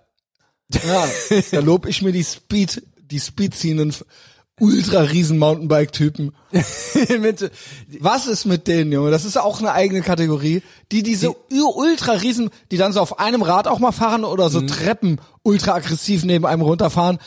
Ja, 0.87 1.09
da 1.51 1.61
lob 1.61 1.87
ich 1.87 2.03
mir 2.03 2.13
die 2.13 2.25
Speed, 2.25 2.83
die 2.99 3.21
Speed 3.21 3.55
ziehenden 3.55 3.95
ultra 4.63 5.01
riesen 5.01 5.39
Mountainbike-Typen. 5.39 6.33
Was 8.01 8.27
ist 8.27 8.45
mit 8.45 8.67
denen, 8.69 8.93
Junge? 8.93 9.11
Das 9.11 9.25
ist 9.25 9.37
auch 9.37 9.59
eine 9.61 9.73
eigene 9.73 10.03
Kategorie. 10.03 10.63
Die 10.91 11.03
diese 11.03 11.31
ur- 11.31 11.77
ultra 11.77 12.13
riesen, 12.13 12.51
die 12.71 12.77
dann 12.77 12.93
so 12.93 13.01
auf 13.01 13.19
einem 13.19 13.43
Rad 13.43 13.67
auch 13.67 13.79
mal 13.79 13.93
fahren 13.93 14.25
oder 14.25 14.47
Mhm. 14.49 14.53
so 14.53 14.61
Treppen 14.63 15.21
ultra 15.43 15.75
aggressiv 15.75 16.25
neben 16.25 16.47
einem 16.47 16.63
runterfahren 16.63 17.19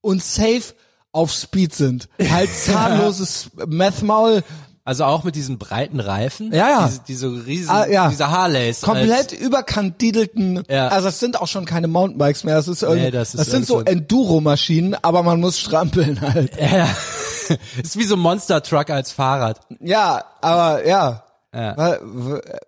und 0.00 0.22
safe 0.22 0.74
auf 1.12 1.32
Speed 1.32 1.74
sind. 1.74 2.08
Halt 2.20 2.50
zahnloses 2.64 3.50
Meth-Maul, 3.66 4.42
also 4.84 5.04
auch 5.04 5.22
mit 5.24 5.34
diesen 5.36 5.58
breiten 5.58 6.00
Reifen. 6.00 6.52
Ja, 6.52 6.68
ja. 6.68 6.86
Diese, 6.86 7.00
diese 7.30 7.46
riesen, 7.46 7.70
Ah, 7.70 7.86
ja. 7.86 8.08
diese 8.08 8.30
Harleys. 8.30 8.80
komplett 8.82 9.32
überkandidelten, 9.32 10.62
Ja. 10.68 10.88
also 10.88 11.08
es 11.08 11.20
sind 11.20 11.40
auch 11.40 11.46
schon 11.48 11.64
keine 11.64 11.88
Mountainbikes 11.88 12.44
mehr, 12.44 12.56
das 12.56 12.68
ist 12.68 12.82
irgendwie, 12.82 13.02
Nee, 13.02 13.10
das 13.10 13.32
das, 13.32 13.42
ist 13.42 13.50
sind 13.52 13.66
so 13.66 13.80
Enduro-Maschinen, 13.80 14.96
aber 15.02 15.22
man 15.22 15.40
muss 15.40 15.58
strampeln 15.58 16.20
halt. 16.20 16.58
Als, 16.60 16.72
ja. 16.72 17.56
ist 17.82 17.96
wie 17.98 18.04
so 18.04 18.14
ein 18.16 18.20
Monster 18.20 18.62
Truck 18.62 18.90
als 18.90 19.12
Fahrrad. 19.12 19.60
Ja, 19.80 20.24
aber 20.40 20.86
ja. 20.86 21.24
Ja. 21.54 21.76
War, 21.76 21.98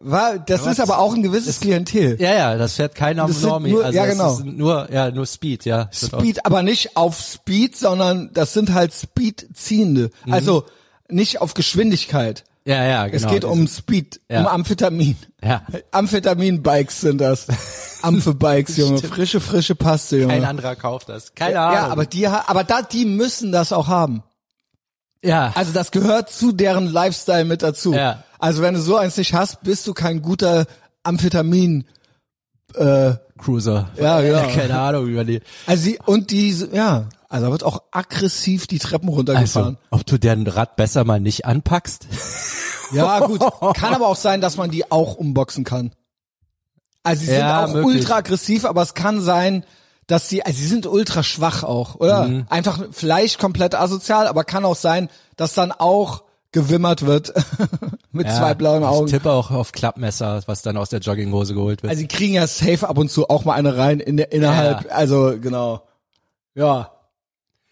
war, 0.01 0.39
das 0.41 0.67
ist 0.67 0.79
aber 0.79 0.99
auch 0.99 1.15
ein 1.15 1.23
gewisses 1.23 1.59
Klientel. 1.61 2.21
Ja, 2.21 2.35
ja, 2.35 2.57
das 2.59 2.75
fährt 2.75 2.95
keiner 2.95 3.27
Das 3.27 3.41
Normie. 3.41 3.71
nur- 3.73 3.83
also 3.87 3.97
ja, 3.97 4.05
das 4.05 4.13
genau. 4.15 4.33
ist 4.35 4.45
nur, 4.45 4.93
ja, 4.93 5.11
nur 5.11 5.25
Speed, 5.25 5.65
ja. 5.65 5.85
Das 5.85 6.07
Speed, 6.09 6.45
aber 6.45 6.63
nicht 6.63 6.95
auf 6.95 7.19
Speed, 7.19 7.77
sondern 7.79 8.29
das 8.35 8.53
sind 8.53 8.75
halt 8.75 8.93
Speed-Ziehende. 8.93 10.11
Mhm. 10.27 10.33
Also 10.35 10.65
nicht 11.09 11.41
auf 11.41 11.55
Geschwindigkeit. 11.55 12.45
Ja, 12.67 12.83
ja, 12.85 13.07
genau. 13.09 13.17
es 13.27 13.31
geht 13.31 13.45
um 13.45 13.67
Speed, 13.69 14.21
Ja. 14.31 14.41
um 14.41 14.47
Amphetamin. 14.47 15.17
Ja. 15.43 15.63
Amphetamin-Bikes 15.91 17.03
sind 17.03 17.19
das. 17.19 17.47
Amphe-Bikes, 18.03 18.77
Junge. 18.79 18.99
Frische, 18.99 19.41
frische 19.41 19.75
Paste, 19.75 20.17
Junge. 20.17 20.33
Kein 20.33 20.45
anderer 20.45 20.75
kauft 20.77 21.09
das. 21.11 21.35
Keine 21.35 21.61
Ahnung. 21.61 21.75
ja, 21.75 21.87
aber 21.89 22.07
die, 22.07 22.27
aber 22.27 22.65
da, 22.65 22.81
die 22.83 23.05
müssen 23.05 23.53
das 23.53 23.73
auch 23.73 23.89
haben. 23.89 24.23
ja, 25.23 25.53
Also 25.55 25.73
das 25.73 25.91
gehört 25.91 26.31
zu 26.31 26.53
deren 26.53 26.87
Lifestyle 26.91 27.45
mit 27.45 27.63
dazu. 27.63 27.93
Ja. 27.95 28.25
Also 28.39 28.63
wenn 28.63 28.75
du 28.75 28.81
so 28.81 28.97
eins 28.97 29.17
nicht 29.19 29.35
hast, 29.35 29.63
bist 29.63 29.87
du 29.87 29.93
kein 29.95 30.23
guter 30.23 30.67
Amphetamin. 31.03 31.85
Äh, 32.75 33.13
Cruiser. 33.39 33.91
Ja, 34.01 34.21
genau. 34.21 34.43
Keine 34.55 34.79
Ahnung 34.79 35.07
über 35.07 35.25
die. 35.25 35.41
also 35.67 35.83
sie, 35.83 35.99
und 36.07 36.31
die, 36.31 36.51
ja, 36.73 37.09
also 37.35 37.47
da 37.47 37.53
wird 37.53 37.65
auch 37.65 37.83
aggressiv 37.91 38.69
die 38.69 38.79
Treppen 38.79 39.09
runtergefahren. 39.09 39.77
Also, 39.91 40.01
ob 40.03 40.07
du 40.07 40.19
deren 40.19 40.47
Rad 40.47 40.77
besser 40.77 41.03
mal 41.05 41.19
nicht 41.19 41.45
anpackst? 41.47 42.07
Ja, 42.93 43.19
gut. 43.27 43.41
Kann 43.75 43.93
aber 43.93 44.07
auch 44.07 44.15
sein, 44.17 44.41
dass 44.41 44.57
man 44.57 44.71
die 44.71 44.91
auch 44.93 45.17
umboxen 45.17 45.65
kann. 45.65 45.91
Also 47.03 47.21
sie 47.23 47.27
sind 47.27 47.39
Ja, 47.41 47.65
auch 47.65 47.73
möglich. 47.73 47.97
ultra 48.03 48.17
aggressiv, 48.19 48.65
aber 48.65 48.83
es 48.83 48.95
kann 48.95 49.21
sein, 49.21 49.65
dass 50.07 50.29
sie, 50.29 50.45
also 50.47 50.57
sie 50.57 50.69
sind 50.69 50.87
ultra 50.87 51.25
schwach 51.25 51.65
auch, 51.65 51.97
oder? 51.97 52.29
Mhm. 52.29 52.47
Einfach 52.51 52.81
vielleicht 52.93 53.41
komplett 53.41 53.75
asozial, 53.75 54.29
aber 54.29 54.45
kann 54.45 54.65
auch 54.65 54.77
sein, 54.77 55.09
dass 55.37 55.55
dann 55.55 55.73
auch 55.73 56.23
gewimmert 56.53 57.05
wird 57.05 57.35
mit 58.13 58.29
Ja, 58.29 58.35
zwei 58.37 58.55
blauen 58.55 58.85
Augen. 58.85 59.07
Ich 59.07 59.13
tippe 59.13 59.33
auch 59.33 59.51
auf 59.51 59.73
Klappmesser, 59.73 60.41
was 60.47 60.63
dann 60.63 60.77
aus 60.77 60.91
der 60.91 61.01
Jogginghose 61.01 61.53
geholt 61.55 61.83
wird. 61.83 61.91
Also 61.91 61.99
sie 62.01 62.07
kriegen 62.07 62.35
ja 62.35 62.47
safe 62.47 62.89
ab 62.89 62.97
und 62.97 63.11
zu 63.11 63.29
auch 63.29 63.45
mal 63.45 63.55
eine 63.55 63.77
rein 63.77 63.99
in 63.99 64.17
der, 64.19 64.31
innerhalb, 64.31 64.85
Ja. 64.85 64.91
also 64.93 65.35
genau. 65.41 65.83
Ja. 66.55 66.93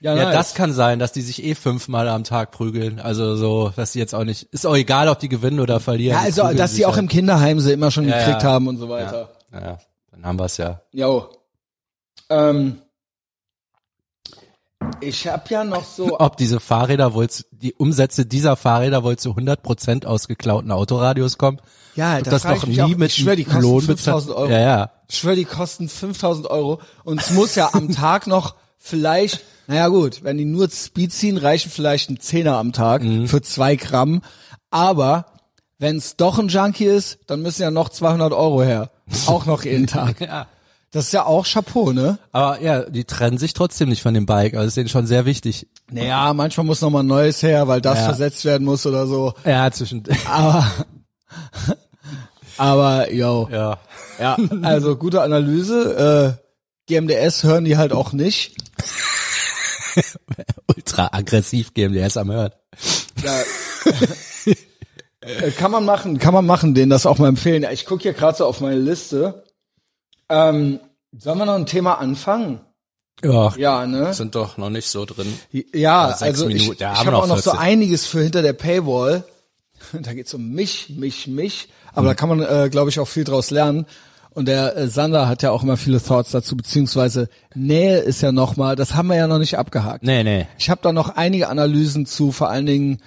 Ja, 0.02 0.14
Ja, 0.16 0.24
nice. 0.24 0.34
das 0.34 0.54
kann 0.54 0.72
sein, 0.72 0.98
dass 0.98 1.12
die 1.12 1.22
sich 1.22 1.44
eh 1.44 1.54
fünfmal 1.54 2.08
am 2.08 2.24
Tag 2.24 2.50
prügeln. 2.50 2.98
Also 3.00 3.36
so, 3.36 3.72
dass 3.76 3.92
sie 3.92 4.00
jetzt 4.00 4.14
auch 4.14 4.24
nicht, 4.24 4.42
ist 4.52 4.66
auch 4.66 4.74
egal, 4.76 5.08
ob 5.08 5.20
die 5.20 5.28
gewinnen 5.28 5.60
oder 5.60 5.78
verlieren. 5.80 6.14
Ja, 6.16 6.20
die 6.30 6.40
also, 6.40 6.56
dass 6.56 6.74
sie 6.74 6.84
auch 6.86 6.92
halt. 6.92 7.02
im 7.02 7.08
Kinderheim 7.08 7.60
sie 7.60 7.72
immer 7.72 7.90
schon 7.90 8.08
Ja, 8.08 8.18
gekriegt 8.18 8.42
ja. 8.42 8.48
haben 8.50 8.66
und 8.66 8.78
so 8.78 8.88
weiter. 8.88 9.30
Ja, 9.52 9.60
ja, 9.60 9.78
dann 10.10 10.26
haben 10.26 10.38
wir 10.40 10.46
es 10.46 10.56
ja. 10.56 10.80
Jo. 10.92 11.28
Ähm, 12.30 12.78
ich 15.00 15.26
hab 15.28 15.50
ja 15.50 15.64
noch 15.64 15.84
so. 15.84 16.16
Ob 16.20 16.36
diese 16.36 16.58
Fahrräder 16.60 17.14
wohl, 17.14 17.28
zu, 17.30 17.44
die 17.52 17.72
Umsätze 17.74 18.26
dieser 18.26 18.56
Fahrräder 18.56 19.04
wohl 19.04 19.16
zu 19.16 19.30
100 19.30 19.62
Prozent 19.62 20.06
aus 20.06 20.28
geklauten 20.28 20.70
Autoradios 20.72 21.38
kommen? 21.38 21.60
Ja, 21.94 22.16
Ob 22.18 22.24
das 22.24 22.42
das 22.42 22.44
noch 22.62 22.66
nie 22.66 22.80
auch. 22.82 22.88
mit 22.88 23.10
Ich 23.10 23.16
schwör, 23.22 23.36
die 23.36 23.44
kosten 23.44 23.62
Lohn 23.62 23.82
5000 23.82 24.34
Euro. 24.34 24.50
Ja, 24.50 24.58
ja. 24.60 24.90
Ich 25.08 25.18
schwöre, 25.18 25.36
die 25.36 25.44
kosten 25.44 25.88
5000 25.88 26.46
Euro 26.48 26.80
und 27.04 27.20
es 27.20 27.30
muss 27.30 27.54
ja 27.54 27.70
am 27.72 27.92
Tag 27.94 28.26
noch 28.26 28.54
vielleicht, 28.82 29.42
naja 29.66 29.88
gut, 29.88 30.22
wenn 30.24 30.38
die 30.38 30.44
nur 30.44 30.68
Speed 30.70 31.12
ziehen, 31.12 31.36
reichen 31.38 31.70
vielleicht 31.70 32.10
ein 32.10 32.20
Zehner 32.20 32.56
am 32.58 32.72
Tag 32.72 33.02
Mhm. 33.02 33.28
für 33.28 33.40
zwei 33.42 33.76
Gramm. 33.76 34.22
Aber 34.70 35.26
wenn 35.78 35.96
es 35.96 36.16
doch 36.16 36.38
ein 36.38 36.48
Junkie 36.48 36.84
ist, 36.86 37.18
dann 37.26 37.42
müssen 37.42 37.62
ja 37.62 37.70
noch 37.70 37.88
200 37.88 38.32
Euro 38.32 38.62
her. 38.62 38.90
Auch 39.26 39.46
noch 39.46 39.64
jeden 39.64 39.86
Tag. 39.86 40.20
Ja. 40.20 40.46
Das 40.90 41.06
ist 41.06 41.12
ja 41.12 41.24
auch 41.24 41.46
Chapeau, 41.46 41.92
ne? 41.92 42.18
Aber 42.32 42.60
ja, 42.60 42.82
die 42.82 43.04
trennen 43.04 43.38
sich 43.38 43.54
trotzdem 43.54 43.88
nicht 43.88 44.02
von 44.02 44.12
dem 44.12 44.26
Bike. 44.26 44.52
Also 44.54 44.66
ist 44.68 44.76
denen 44.76 44.90
schon 44.90 45.06
sehr 45.06 45.24
wichtig. 45.24 45.66
Naja, 45.90 46.34
manchmal 46.34 46.66
muss 46.66 46.82
noch 46.82 46.90
mal 46.90 47.00
ein 47.02 47.06
neues 47.06 47.42
her, 47.42 47.66
weil 47.66 47.80
das 47.80 47.98
Ja. 48.00 48.04
versetzt 48.04 48.44
werden 48.44 48.64
muss 48.64 48.84
oder 48.84 49.06
so. 49.06 49.32
Ja, 49.46 49.70
zwischen, 49.70 50.02
Aber, 50.30 50.66
aber, 52.58 53.10
yo. 53.12 53.48
ja. 53.50 53.78
Ja, 54.20 54.36
also 54.62 54.96
gute 54.96 55.22
Analyse. 55.22 56.36
Äh, 56.38 56.42
GMDS 56.88 57.42
hören 57.44 57.64
die 57.64 57.76
halt 57.78 57.92
auch 57.92 58.12
nicht. 58.12 58.56
Ultra 60.74 61.08
aggressiv 61.12 61.74
GMDS 61.74 62.16
am 62.16 62.30
Hören. 62.30 62.52
Ja. 63.22 63.40
Äh, 65.20 65.50
kann 65.52 65.70
man 65.70 65.84
machen, 65.84 66.18
kann 66.18 66.34
man 66.34 66.44
machen, 66.46 66.74
denen 66.74 66.90
das 66.90 67.06
auch 67.06 67.18
mal 67.18 67.28
empfehlen. 67.28 67.62
Ja, 67.62 67.70
Ich 67.70 67.86
gucke 67.86 68.02
hier 68.02 68.12
gerade 68.12 68.36
so 68.36 68.44
auf 68.46 68.60
meine 68.60 68.78
Liste. 68.80 69.44
Ähm, 70.28 70.80
sollen 71.16 71.38
wir 71.38 71.46
noch 71.46 71.54
ein 71.54 71.66
Thema 71.66 71.98
anfangen? 71.98 72.60
Ja, 73.22 73.54
Ja, 73.56 73.86
ne? 73.86 74.12
sind 74.14 74.34
doch 74.34 74.56
noch 74.56 74.70
nicht 74.70 74.88
so 74.88 75.04
drin. 75.04 75.32
Ja, 75.72 76.08
sechs 76.08 76.22
also 76.22 76.48
ich, 76.48 76.62
Minuten. 76.62 76.82
Ja, 76.82 76.92
ich 76.92 76.98
haben 76.98 77.06
habe 77.06 77.16
noch 77.16 77.22
auch 77.22 77.28
noch 77.28 77.38
so 77.38 77.50
14. 77.52 77.60
einiges 77.60 78.06
für 78.06 78.20
hinter 78.22 78.42
der 78.42 78.52
Paywall. 78.54 79.24
Da 79.92 80.12
geht's 80.14 80.32
um 80.32 80.50
mich, 80.52 80.90
mich, 80.90 81.26
mich. 81.26 81.68
Aber 81.92 82.06
da 82.06 82.14
kann 82.14 82.28
man, 82.28 82.40
äh, 82.40 82.68
glaube 82.70 82.88
ich, 82.90 82.98
auch 83.00 83.08
viel 83.08 83.24
draus 83.24 83.50
lernen. 83.50 83.86
Und 84.34 84.46
der 84.46 84.76
äh, 84.76 84.88
Sander 84.88 85.28
hat 85.28 85.42
ja 85.42 85.50
auch 85.50 85.62
immer 85.62 85.76
viele 85.76 86.02
Thoughts 86.02 86.30
dazu, 86.30 86.56
beziehungsweise 86.56 87.28
Nähe 87.54 87.98
ist 87.98 88.22
ja 88.22 88.32
noch 88.32 88.56
mal, 88.56 88.76
das 88.76 88.94
haben 88.94 89.08
wir 89.08 89.16
ja 89.16 89.26
noch 89.26 89.38
nicht 89.38 89.58
abgehakt. 89.58 90.04
Nee, 90.04 90.24
nee. 90.24 90.46
Ich 90.58 90.70
habe 90.70 90.80
da 90.82 90.92
noch 90.92 91.10
einige 91.16 91.48
Analysen 91.48 92.06
zu, 92.06 92.32
vor 92.32 92.48
allen 92.48 92.66
Dingen 92.66 93.02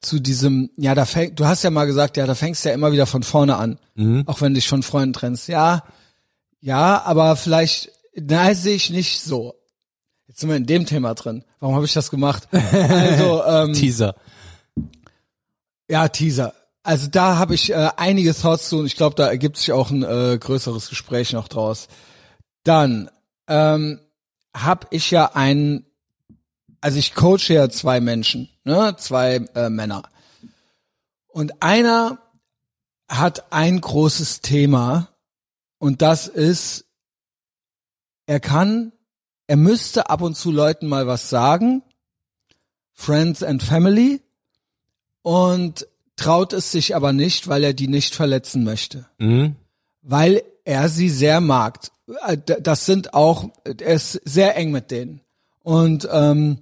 zu 0.00 0.20
diesem, 0.20 0.70
ja, 0.76 0.94
da 0.94 1.04
fäng, 1.04 1.34
du 1.34 1.46
hast 1.46 1.62
ja 1.62 1.70
mal 1.70 1.86
gesagt, 1.86 2.16
ja, 2.16 2.26
da 2.26 2.34
fängst 2.34 2.64
du 2.64 2.68
ja 2.68 2.74
immer 2.74 2.92
wieder 2.92 3.06
von 3.06 3.22
vorne 3.22 3.56
an, 3.56 3.78
auch 4.26 4.40
wenn 4.40 4.52
dich 4.54 4.68
von 4.68 4.82
Freunden 4.82 5.12
trennst. 5.14 5.48
Ja, 5.48 5.84
ja, 6.60 7.02
aber 7.04 7.36
vielleicht, 7.36 7.90
nein, 8.14 8.54
sehe 8.54 8.74
ich 8.74 8.90
nicht 8.90 9.22
so. 9.22 9.54
Jetzt 10.26 10.40
sind 10.40 10.48
wir 10.48 10.56
in 10.56 10.66
dem 10.66 10.86
Thema 10.86 11.14
drin. 11.14 11.44
Warum 11.60 11.74
habe 11.76 11.84
ich 11.84 11.92
das 11.92 12.10
gemacht? 12.10 12.48
Also, 12.52 13.44
ähm, 13.44 13.72
Teaser. 13.72 14.14
ja, 15.88 16.08
Teaser. 16.08 16.52
Also 16.84 17.08
da 17.08 17.38
habe 17.38 17.54
ich 17.54 17.70
äh, 17.70 17.90
einige 17.96 18.34
Thoughts 18.34 18.68
zu 18.68 18.78
und 18.78 18.86
ich 18.86 18.94
glaube, 18.94 19.16
da 19.16 19.26
ergibt 19.26 19.56
sich 19.56 19.72
auch 19.72 19.90
ein 19.90 20.02
äh, 20.02 20.38
größeres 20.38 20.90
Gespräch 20.90 21.32
noch 21.32 21.48
draus. 21.48 21.88
Dann 22.62 23.10
ähm, 23.48 24.00
habe 24.54 24.86
ich 24.90 25.10
ja 25.10 25.32
einen, 25.32 25.86
also 26.82 26.98
ich 26.98 27.14
coache 27.14 27.54
ja 27.54 27.70
zwei 27.70 28.00
Menschen, 28.00 28.50
ne, 28.64 28.94
zwei 28.98 29.36
äh, 29.54 29.70
Männer. 29.70 30.02
Und 31.26 31.62
einer 31.62 32.18
hat 33.08 33.50
ein 33.50 33.80
großes 33.80 34.42
Thema 34.42 35.08
und 35.78 36.02
das 36.02 36.28
ist, 36.28 36.84
er 38.26 38.40
kann, 38.40 38.92
er 39.46 39.56
müsste 39.56 40.10
ab 40.10 40.20
und 40.20 40.36
zu 40.36 40.50
Leuten 40.50 40.86
mal 40.86 41.06
was 41.06 41.30
sagen, 41.30 41.82
Friends 42.92 43.42
and 43.42 43.62
Family, 43.62 44.20
und 45.22 45.88
traut 46.16 46.52
es 46.52 46.70
sich 46.70 46.94
aber 46.94 47.12
nicht, 47.12 47.48
weil 47.48 47.64
er 47.64 47.74
die 47.74 47.88
nicht 47.88 48.14
verletzen 48.14 48.64
möchte. 48.64 49.06
Mhm. 49.18 49.56
Weil 50.02 50.42
er 50.64 50.88
sie 50.88 51.08
sehr 51.08 51.40
mag. 51.40 51.78
Äh, 52.26 52.38
Das 52.38 52.86
sind 52.86 53.14
auch, 53.14 53.48
er 53.64 53.94
ist 53.94 54.20
sehr 54.24 54.56
eng 54.56 54.70
mit 54.70 54.90
denen. 54.90 55.20
Und 55.62 56.08
ähm, 56.10 56.58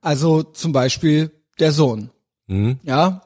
also 0.00 0.42
zum 0.42 0.72
Beispiel 0.72 1.30
der 1.58 1.72
Sohn. 1.72 2.10
Mhm. 2.46 2.80
Ja, 2.82 3.22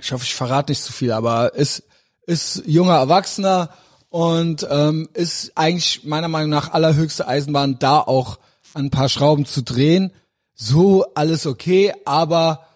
ich 0.00 0.12
hoffe, 0.12 0.24
ich 0.24 0.34
verrate 0.34 0.70
nicht 0.72 0.82
zu 0.82 0.92
viel, 0.92 1.12
aber 1.12 1.54
ist 1.54 1.82
ist 2.26 2.62
junger 2.66 2.96
Erwachsener 2.96 3.70
und 4.08 4.66
ähm, 4.68 5.08
ist 5.14 5.52
eigentlich 5.54 6.04
meiner 6.04 6.28
Meinung 6.28 6.50
nach 6.50 6.72
allerhöchste 6.72 7.26
Eisenbahn, 7.26 7.78
da 7.78 8.00
auch 8.00 8.38
ein 8.74 8.90
paar 8.90 9.08
Schrauben 9.08 9.46
zu 9.46 9.62
drehen. 9.62 10.12
So 10.54 11.04
alles 11.14 11.46
okay, 11.46 11.94
aber 12.04 12.66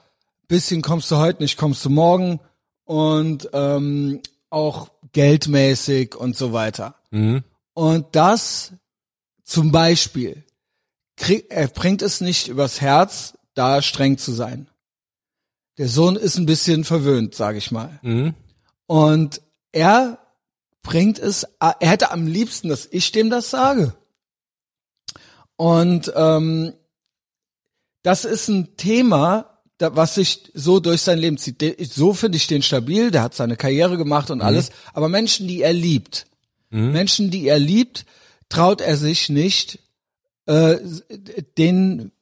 bisschen 0.51 0.83
kommst 0.83 1.11
du 1.11 1.17
heute 1.17 1.43
nicht, 1.43 1.57
kommst 1.57 1.85
du 1.85 1.91
morgen 1.91 2.41
und 2.85 3.49
ähm, 3.53 4.21
auch 4.51 4.91
geldmäßig 5.13 6.17
und 6.17 6.37
so 6.37 6.53
weiter. 6.53 6.97
Mhm. 7.11 7.45
Und 7.73 8.07
das 8.17 8.73
zum 9.45 9.71
Beispiel, 9.71 10.45
krieg, 11.17 11.47
er 11.51 11.69
bringt 11.69 12.03
es 12.03 12.21
nicht 12.21 12.49
übers 12.49 12.81
Herz, 12.81 13.39
da 13.55 13.81
streng 13.81 14.19
zu 14.19 14.33
sein. 14.33 14.69
Der 15.79 15.89
Sohn 15.89 16.17
ist 16.17 16.37
ein 16.37 16.47
bisschen 16.47 16.85
verwöhnt, 16.85 17.35
sage 17.35 17.59
ich 17.59 17.71
mal. 17.71 18.01
Mhm. 18.03 18.35
Und 18.87 19.41
er 19.71 20.19
bringt 20.83 21.21
es, 21.21 21.47
er 21.61 21.77
hätte 21.81 22.11
am 22.11 22.27
liebsten, 22.27 22.69
dass 22.69 22.89
ich 22.91 23.13
dem 23.13 23.31
das 23.31 23.51
sage. 23.51 23.95
Und 25.57 26.13
ähm, 26.17 26.73
das 28.03 28.25
ist 28.25 28.49
ein 28.49 28.77
Thema, 28.77 29.50
da, 29.81 29.97
was 29.97 30.15
sich 30.15 30.51
so 30.55 30.79
durch 30.81 31.01
sein 31.03 31.19
Leben 31.19 31.39
zieht. 31.39 31.61
De- 31.61 31.83
So 31.85 32.13
finde 32.13 32.37
ich 32.37 32.47
den 32.47 32.63
stabil, 32.63 33.11
der 33.11 33.23
hat 33.23 33.35
seine 33.35 33.57
Karriere 33.57 33.97
gemacht 33.97 34.31
und 34.31 34.43
alles. 34.43 34.71
Aber 34.93 35.09
Menschen, 35.09 35.49
die 35.49 35.63
er 35.63 35.73
liebt, 35.73 36.27
Menschen, 36.71 37.31
die 37.31 37.49
er 37.49 37.59
liebt, 37.59 38.05
traut 38.49 38.81
er 38.81 38.97
sich 38.97 39.29
nicht, 39.29 39.81
äh, 40.47 40.77
denen 41.59 42.13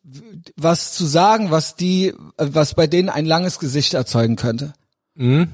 was 0.57 0.93
zu 0.95 1.05
sagen, 1.05 1.51
was 1.51 1.77
die, 1.77 2.15
was 2.39 2.75
bei 2.75 2.87
denen 2.87 3.09
ein 3.11 3.27
langes 3.27 3.59
Gesicht 3.59 3.93
erzeugen 3.95 4.37
könnte. 4.37 4.73
Mhm. 5.15 5.49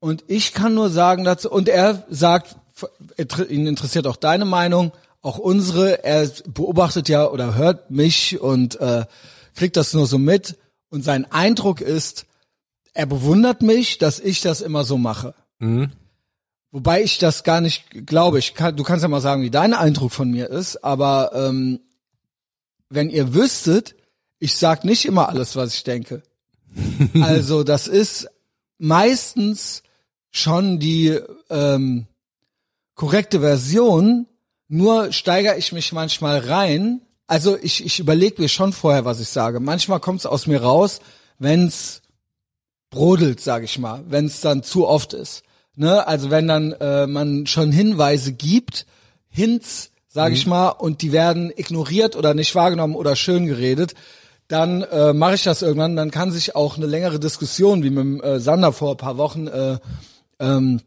Und 0.00 0.24
ich 0.26 0.52
kann 0.52 0.74
nur 0.74 0.90
sagen 0.90 1.24
dazu, 1.24 1.50
und 1.50 1.68
er 1.68 2.04
sagt, 2.10 2.56
ihn 3.48 3.66
interessiert 3.66 4.06
auch 4.06 4.16
deine 4.16 4.44
Meinung, 4.44 4.92
auch 5.22 5.38
unsere, 5.38 6.02
er 6.04 6.28
beobachtet 6.46 7.08
ja 7.08 7.26
oder 7.28 7.54
hört 7.54 7.90
mich 7.90 8.40
und 8.40 8.80
äh, 8.80 9.04
kriegt 9.54 9.76
das 9.76 9.94
nur 9.94 10.06
so 10.06 10.18
mit. 10.18 10.56
Und 10.94 11.02
sein 11.02 11.26
Eindruck 11.32 11.80
ist, 11.80 12.24
er 12.92 13.06
bewundert 13.06 13.62
mich, 13.62 13.98
dass 13.98 14.20
ich 14.20 14.42
das 14.42 14.60
immer 14.60 14.84
so 14.84 14.96
mache. 14.96 15.34
Mhm. 15.58 15.90
Wobei 16.70 17.02
ich 17.02 17.18
das 17.18 17.42
gar 17.42 17.60
nicht 17.60 18.06
glaube. 18.06 18.38
Ich 18.38 18.54
kann, 18.54 18.76
du 18.76 18.84
kannst 18.84 19.02
ja 19.02 19.08
mal 19.08 19.20
sagen, 19.20 19.42
wie 19.42 19.50
dein 19.50 19.74
Eindruck 19.74 20.12
von 20.12 20.30
mir 20.30 20.48
ist, 20.48 20.84
aber 20.84 21.32
ähm, 21.34 21.80
wenn 22.90 23.10
ihr 23.10 23.34
wüsstet, 23.34 23.96
ich 24.38 24.54
sag 24.54 24.84
nicht 24.84 25.04
immer 25.04 25.28
alles, 25.28 25.56
was 25.56 25.74
ich 25.74 25.82
denke. 25.82 26.22
also 27.20 27.64
das 27.64 27.88
ist 27.88 28.28
meistens 28.78 29.82
schon 30.30 30.78
die 30.78 31.18
ähm, 31.50 32.06
korrekte 32.94 33.40
Version, 33.40 34.28
nur 34.68 35.12
steigere 35.12 35.58
ich 35.58 35.72
mich 35.72 35.92
manchmal 35.92 36.38
rein. 36.38 37.00
Also 37.26 37.56
ich, 37.60 37.84
ich 37.84 37.98
überlege 37.98 38.40
mir 38.42 38.48
schon 38.48 38.72
vorher, 38.72 39.04
was 39.04 39.20
ich 39.20 39.28
sage. 39.28 39.60
Manchmal 39.60 40.00
kommt 40.00 40.20
es 40.20 40.26
aus 40.26 40.46
mir 40.46 40.62
raus, 40.62 41.00
wenn's 41.38 42.02
brodelt, 42.90 43.40
sage 43.40 43.64
ich 43.64 43.78
mal, 43.78 44.04
wenn 44.08 44.26
es 44.26 44.40
dann 44.40 44.62
zu 44.62 44.86
oft 44.86 45.14
ist. 45.14 45.42
Ne? 45.74 46.06
Also 46.06 46.30
wenn 46.30 46.46
dann 46.46 46.72
äh, 46.72 47.06
man 47.06 47.46
schon 47.46 47.72
Hinweise 47.72 48.32
gibt, 48.32 48.86
Hints, 49.28 49.90
sage 50.06 50.34
ich 50.34 50.46
mal, 50.46 50.68
und 50.68 51.02
die 51.02 51.10
werden 51.10 51.52
ignoriert 51.54 52.14
oder 52.14 52.34
nicht 52.34 52.54
wahrgenommen 52.54 52.94
oder 52.94 53.16
schön 53.16 53.46
geredet, 53.46 53.94
dann 54.46 54.82
äh, 54.82 55.12
mache 55.12 55.34
ich 55.34 55.42
das 55.42 55.62
irgendwann. 55.62 55.96
Dann 55.96 56.10
kann 56.10 56.30
sich 56.30 56.54
auch 56.54 56.76
eine 56.76 56.86
längere 56.86 57.18
Diskussion, 57.18 57.82
wie 57.82 57.90
mit 57.90 57.98
dem 57.98 58.20
äh, 58.22 58.38
Sander 58.38 58.72
vor 58.72 58.92
ein 58.92 58.96
paar 58.98 59.16
Wochen 59.16 59.48
äh, 59.48 59.78
ähm, 60.38 60.82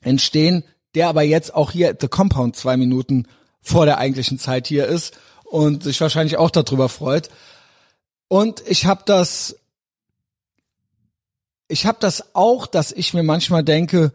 entstehen, 0.00 0.64
der 0.94 1.08
aber 1.08 1.22
jetzt 1.22 1.54
auch 1.54 1.70
hier 1.70 1.90
at 1.90 2.00
The 2.00 2.08
Compound 2.08 2.56
zwei 2.56 2.76
Minuten 2.76 3.28
vor 3.60 3.84
der 3.86 3.98
eigentlichen 3.98 4.38
Zeit 4.38 4.66
hier 4.66 4.86
ist 4.86 5.16
und 5.52 5.82
sich 5.82 6.00
wahrscheinlich 6.00 6.38
auch 6.38 6.50
darüber 6.50 6.88
freut. 6.88 7.28
Und 8.28 8.62
ich 8.66 8.86
habe 8.86 9.02
das, 9.04 9.56
ich 11.68 11.84
habe 11.84 11.98
das 12.00 12.34
auch, 12.34 12.66
dass 12.66 12.90
ich 12.90 13.12
mir 13.12 13.22
manchmal 13.22 13.62
denke, 13.62 14.12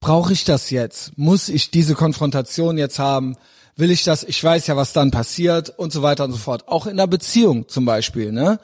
brauche 0.00 0.32
ich 0.32 0.42
das 0.42 0.70
jetzt? 0.70 1.16
Muss 1.16 1.48
ich 1.48 1.70
diese 1.70 1.94
Konfrontation 1.94 2.78
jetzt 2.78 2.98
haben? 2.98 3.36
Will 3.76 3.92
ich 3.92 4.02
das, 4.02 4.24
ich 4.24 4.42
weiß 4.42 4.66
ja, 4.66 4.76
was 4.76 4.92
dann 4.92 5.12
passiert 5.12 5.70
und 5.78 5.92
so 5.92 6.02
weiter 6.02 6.24
und 6.24 6.32
so 6.32 6.38
fort. 6.38 6.66
Auch 6.66 6.86
in 6.86 6.96
der 6.96 7.06
Beziehung 7.06 7.68
zum 7.68 7.84
Beispiel, 7.84 8.32
ne? 8.32 8.58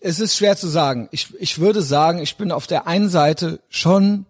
Es 0.00 0.20
ist 0.20 0.36
schwer 0.38 0.56
zu 0.56 0.68
sagen. 0.68 1.10
Ich, 1.12 1.34
ich 1.38 1.58
würde 1.58 1.82
sagen, 1.82 2.20
ich 2.20 2.36
bin 2.36 2.50
auf 2.50 2.66
der 2.66 2.86
einen 2.86 3.10
Seite 3.10 3.60
schon 3.68 4.24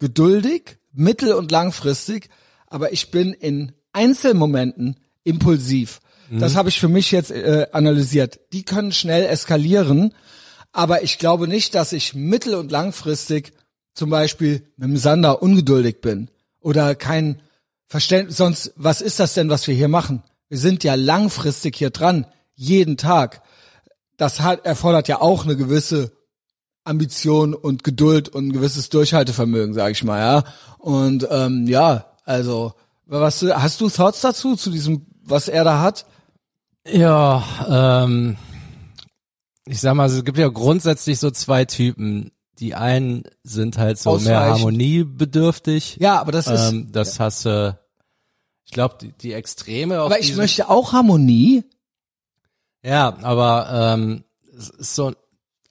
geduldig, 0.00 0.78
mittel- 0.92 1.34
und 1.34 1.52
langfristig, 1.52 2.30
aber 2.66 2.92
ich 2.92 3.12
bin 3.12 3.32
in 3.32 3.72
Einzelmomenten 3.92 4.96
impulsiv. 5.24 6.00
Das 6.38 6.56
habe 6.56 6.70
ich 6.70 6.80
für 6.80 6.88
mich 6.88 7.10
jetzt 7.10 7.30
äh, 7.30 7.66
analysiert. 7.72 8.40
Die 8.54 8.62
können 8.62 8.92
schnell 8.92 9.24
eskalieren, 9.26 10.14
aber 10.72 11.02
ich 11.02 11.18
glaube 11.18 11.46
nicht, 11.46 11.74
dass 11.74 11.92
ich 11.92 12.14
mittel- 12.14 12.54
und 12.54 12.72
langfristig 12.72 13.52
zum 13.92 14.08
Beispiel 14.08 14.66
mit 14.76 14.88
dem 14.88 14.96
Sander 14.96 15.42
ungeduldig 15.42 16.00
bin 16.00 16.30
oder 16.60 16.94
kein 16.94 17.42
Verständnis. 17.86 18.38
Sonst, 18.38 18.72
was 18.76 19.02
ist 19.02 19.20
das 19.20 19.34
denn, 19.34 19.50
was 19.50 19.66
wir 19.66 19.74
hier 19.74 19.88
machen? 19.88 20.22
Wir 20.48 20.56
sind 20.56 20.84
ja 20.84 20.94
langfristig 20.94 21.76
hier 21.76 21.90
dran, 21.90 22.26
jeden 22.54 22.96
Tag. 22.96 23.42
Das 24.16 24.40
hat, 24.40 24.64
erfordert 24.64 25.08
ja 25.08 25.20
auch 25.20 25.44
eine 25.44 25.56
gewisse 25.56 26.12
Ambition 26.84 27.54
und 27.54 27.84
Geduld 27.84 28.30
und 28.30 28.48
ein 28.48 28.52
gewisses 28.52 28.88
Durchhaltevermögen, 28.88 29.74
sag 29.74 29.92
ich 29.92 30.04
mal, 30.04 30.18
ja. 30.18 30.44
Und 30.78 31.28
ähm, 31.30 31.66
ja, 31.66 32.06
also, 32.24 32.72
was 33.06 33.42
hast 33.42 33.80
du 33.80 33.88
Thoughts 33.88 34.22
dazu, 34.22 34.56
zu 34.56 34.70
diesem, 34.70 35.06
was 35.24 35.48
er 35.48 35.64
da 35.64 35.80
hat? 35.80 36.06
Ja, 36.86 38.04
ähm, 38.04 38.36
ich 39.66 39.80
sag 39.80 39.94
mal, 39.94 40.08
es 40.08 40.24
gibt 40.24 40.38
ja 40.38 40.48
grundsätzlich 40.48 41.18
so 41.18 41.30
zwei 41.30 41.64
Typen. 41.64 42.32
Die 42.58 42.74
einen 42.74 43.24
sind 43.42 43.78
halt 43.78 43.98
so 43.98 44.18
mehr 44.18 44.40
harmoniebedürftig. 44.40 45.96
Ja, 46.00 46.20
aber 46.20 46.32
das 46.32 46.46
ist, 46.46 46.72
ähm, 46.72 46.92
das 46.92 47.18
hast 47.18 47.44
du, 47.44 47.78
ich 48.64 48.72
glaube, 48.72 48.96
die, 49.00 49.12
die 49.12 49.32
Extreme 49.32 50.00
aber 50.00 50.20
ich 50.20 50.36
möchte 50.36 50.68
auch 50.68 50.92
Harmonie. 50.92 51.64
Ja, 52.84 53.16
aber 53.22 53.94
ähm, 53.94 54.24
es 54.56 54.68
ist 54.70 54.94
so, 54.94 55.12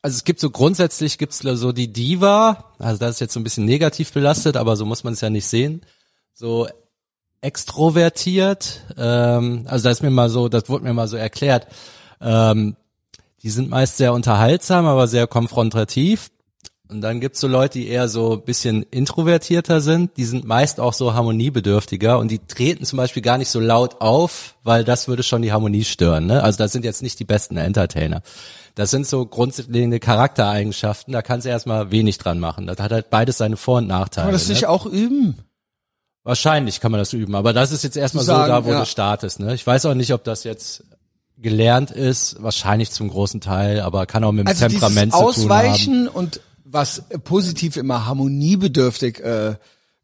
also 0.02 0.16
es 0.16 0.24
gibt 0.24 0.40
so 0.40 0.50
grundsätzlich 0.50 1.18
gibt's 1.18 1.40
so 1.40 1.72
die 1.72 1.92
Diva, 1.92 2.74
also 2.80 2.98
das 2.98 3.12
ist 3.12 3.20
jetzt 3.20 3.34
so 3.34 3.40
ein 3.40 3.44
bisschen 3.44 3.66
negativ 3.66 4.12
belastet, 4.12 4.58
aber 4.58 4.76
so 4.76 4.86
muss 4.86 5.04
man 5.04 5.14
es 5.14 5.22
ja 5.22 5.30
nicht 5.30 5.46
sehen. 5.46 5.86
So 6.34 6.68
extrovertiert, 7.42 8.82
ähm, 8.98 9.66
also 9.68 9.90
das 9.90 9.98
ist 9.98 10.04
mir 10.04 10.12
mal 10.12 10.30
so, 10.30 10.48
das 10.48 10.70
wurde 10.70 10.84
mir 10.84 10.94
mal 10.94 11.08
so 11.08 11.18
erklärt. 11.18 11.68
Ähm, 12.22 12.76
die 13.44 13.50
sind 13.50 13.70
meist 13.70 13.98
sehr 13.98 14.14
unterhaltsam, 14.14 14.86
aber 14.86 15.08
sehr 15.08 15.26
konfrontativ. 15.26 16.30
Und 16.92 17.02
dann 17.02 17.22
gibt's 17.22 17.40
so 17.40 17.48
Leute, 17.48 17.80
die 17.80 17.88
eher 17.88 18.10
so 18.10 18.34
ein 18.34 18.44
bisschen 18.44 18.84
introvertierter 18.84 19.80
sind, 19.80 20.18
die 20.18 20.26
sind 20.26 20.46
meist 20.46 20.82
auch 20.82 20.92
so 20.92 21.14
harmoniebedürftiger 21.14 22.20
und 22.20 22.30
die 22.30 22.40
treten 22.40 22.84
zum 22.84 22.98
Beispiel 22.98 23.24
gar 23.24 23.38
nicht 23.38 23.50
so 23.50 23.62
laut 23.62 24.02
auf, 24.02 24.56
weil 24.64 24.84
das 24.84 25.08
würde 25.08 25.24
schon 25.24 25.42
die 25.42 25.54
Harmonie 25.54 25.86
stören. 25.86 26.26
Ne? 26.26 26.44
Also 26.44 26.58
das 26.58 26.74
sind 26.74 26.84
jetzt 26.84 27.02
nicht 27.02 27.18
die 27.20 27.24
besten 27.24 27.56
Entertainer. 27.56 28.22
Das 28.76 28.92
sind 28.92 29.08
so 29.08 29.26
grundlegende 29.26 30.02
Charaktereigenschaften, 30.02 31.14
da 31.14 31.22
kannst 31.22 31.46
du 31.46 31.50
erstmal 31.50 31.92
wenig 31.92 32.18
dran 32.18 32.40
machen. 32.40 32.68
Das 32.68 32.78
hat 32.80 32.92
halt 32.92 33.10
beides 33.10 33.38
seine 33.38 33.56
Vor- 33.56 33.78
und 33.78 33.88
Nachteile. 33.88 34.26
Kann 34.26 34.34
man 34.34 34.40
das 34.40 34.48
ne? 34.50 34.54
nicht 34.54 34.68
auch 34.68 34.86
üben? 34.86 35.38
Wahrscheinlich 36.24 36.80
kann 36.80 36.92
man 36.92 37.00
das 37.00 37.14
üben, 37.14 37.36
aber 37.36 37.52
das 37.52 37.72
ist 37.72 37.84
jetzt 37.84 37.98
erstmal 37.98 38.24
Zu 38.24 38.32
so 38.32 38.38
sagen, 38.38 38.52
da, 38.52 38.66
wo 38.66 38.72
ja. 38.72 38.80
du 38.82 38.86
startest. 38.86 39.40
Ne? 39.40 39.56
Ich 39.56 39.66
weiß 39.66 39.86
auch 39.88 39.96
nicht, 39.96 40.14
ob 40.14 40.24
das 40.24 40.44
jetzt 40.44 40.84
gelernt 41.38 41.90
ist, 41.90 42.42
wahrscheinlich 42.42 42.92
zum 42.92 43.10
großen 43.10 43.42
Teil, 43.42 43.82
aber 43.82 44.06
kann 44.06 44.24
auch 44.24 44.32
mit 44.32 44.42
dem 44.42 44.48
Also 44.48 44.68
Temperament 44.68 45.14
zu 45.14 45.18
tun 45.18 45.28
haben. 45.28 45.30
Ausweichen 45.30 46.08
und 46.08 46.42
was 46.64 47.04
äh, 47.10 47.18
positiv 47.18 47.76
immer 47.76 48.06
harmoniebedürftig 48.06 49.20
äh, 49.20 49.56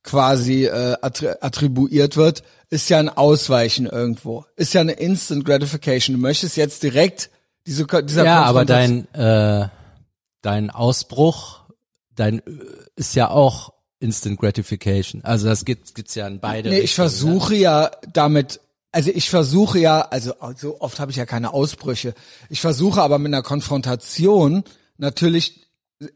quasi 0.03 0.65
äh, 0.65 0.97
attri 1.01 1.29
attribuiert 1.39 2.17
wird, 2.17 2.43
ist 2.69 2.89
ja 2.89 2.97
ein 2.97 3.09
Ausweichen 3.09 3.85
irgendwo. 3.85 4.45
Ist 4.55 4.73
ja 4.73 4.81
eine 4.81 4.93
Instant 4.93 5.45
Gratification. 5.45 6.15
Du 6.15 6.21
möchtest 6.21 6.57
jetzt 6.57 6.81
direkt 6.81 7.29
diese 7.65 7.85
dieser 7.85 8.25
Ja, 8.25 8.43
aber 8.43 8.65
dein 8.65 9.13
äh, 9.13 9.67
dein 10.41 10.69
Ausbruch, 10.69 11.61
dein 12.15 12.39
äh, 12.39 12.41
ist 12.95 13.15
ja 13.15 13.29
auch 13.29 13.73
Instant 13.99 14.39
Gratification. 14.39 15.23
Also 15.23 15.47
das 15.47 15.65
gibt 15.65 15.95
gibt's 15.95 16.15
ja 16.15 16.27
in 16.27 16.39
beide. 16.39 16.69
Nee, 16.69 16.77
ich 16.77 16.99
Richtungen, 16.99 17.09
versuche 17.09 17.55
ja 17.55 17.91
damit, 18.13 18.59
also 18.91 19.11
ich 19.13 19.29
versuche 19.29 19.79
ja, 19.79 20.01
also 20.01 20.33
so 20.55 20.79
oft 20.81 20.99
habe 20.99 21.11
ich 21.11 21.17
ja 21.17 21.25
keine 21.25 21.53
Ausbrüche. 21.53 22.13
Ich 22.49 22.61
versuche 22.61 23.01
aber 23.01 23.17
mit 23.19 23.33
einer 23.33 23.43
Konfrontation 23.43 24.63
natürlich, 24.97 25.67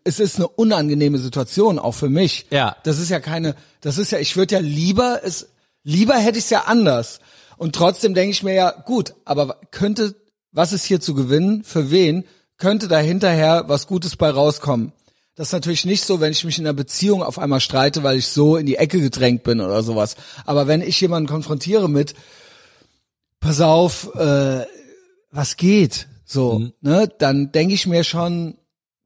es 0.04 0.20
ist 0.20 0.38
eine 0.38 0.48
unangenehme 0.48 1.18
Situation, 1.18 1.80
auch 1.80 1.94
für 1.94 2.10
mich. 2.10 2.46
Ja. 2.52 2.76
Das 2.84 3.00
ist 3.00 3.10
ja 3.10 3.20
keine, 3.20 3.56
das 3.82 3.98
ist 3.98 4.12
ja, 4.12 4.20
ich 4.20 4.36
würde 4.36 4.56
ja 4.56 4.62
lieber, 4.62 5.22
es, 5.24 5.50
lieber 5.84 6.16
hätte 6.16 6.38
ich 6.38 6.46
es 6.46 6.50
ja 6.52 6.66
anders. 6.66 7.20
Und 7.58 7.76
trotzdem 7.76 8.14
denke 8.14 8.32
ich 8.32 8.44
mir 8.44 8.54
ja, 8.54 8.72
gut, 8.72 9.16
aber 9.26 9.60
könnte, 9.72 10.16
was 10.52 10.74
ist 10.74 10.84
hier 10.84 11.00
zu 11.00 11.14
gewinnen, 11.14 11.64
für 11.64 11.92
wen, 11.92 12.26
könnte 12.58 12.88
da 12.88 13.00
hinterher 13.00 13.64
was 13.68 13.88
Gutes 13.88 14.16
bei 14.16 14.30
rauskommen. 14.30 14.94
Das 15.36 15.48
ist 15.48 15.54
natürlich 15.54 15.86
nicht 15.86 16.04
so, 16.04 16.20
wenn 16.20 16.32
ich 16.32 16.44
mich 16.44 16.60
in 16.60 16.66
einer 16.66 16.74
Beziehung 16.74 17.24
auf 17.24 17.40
einmal 17.40 17.62
streite, 17.62 18.04
weil 18.04 18.18
ich 18.18 18.28
so 18.28 18.58
in 18.58 18.66
die 18.66 18.76
Ecke 18.76 19.00
gedrängt 19.00 19.44
bin 19.44 19.62
oder 19.62 19.82
sowas. 19.82 20.16
Aber 20.46 20.68
wenn 20.68 20.82
ich 20.82 21.00
jemanden 21.00 21.30
konfrontiere 21.30 21.90
mit, 21.90 22.14
pass 23.40 23.62
auf, 23.62 24.14
äh, 24.16 24.66
was 25.32 25.56
geht, 25.58 26.08
so, 26.26 26.60
Mhm. 26.60 26.74
ne, 26.82 27.08
dann 27.18 27.52
denke 27.52 27.74
ich 27.74 27.88
mir 27.88 28.04
schon, 28.04 28.58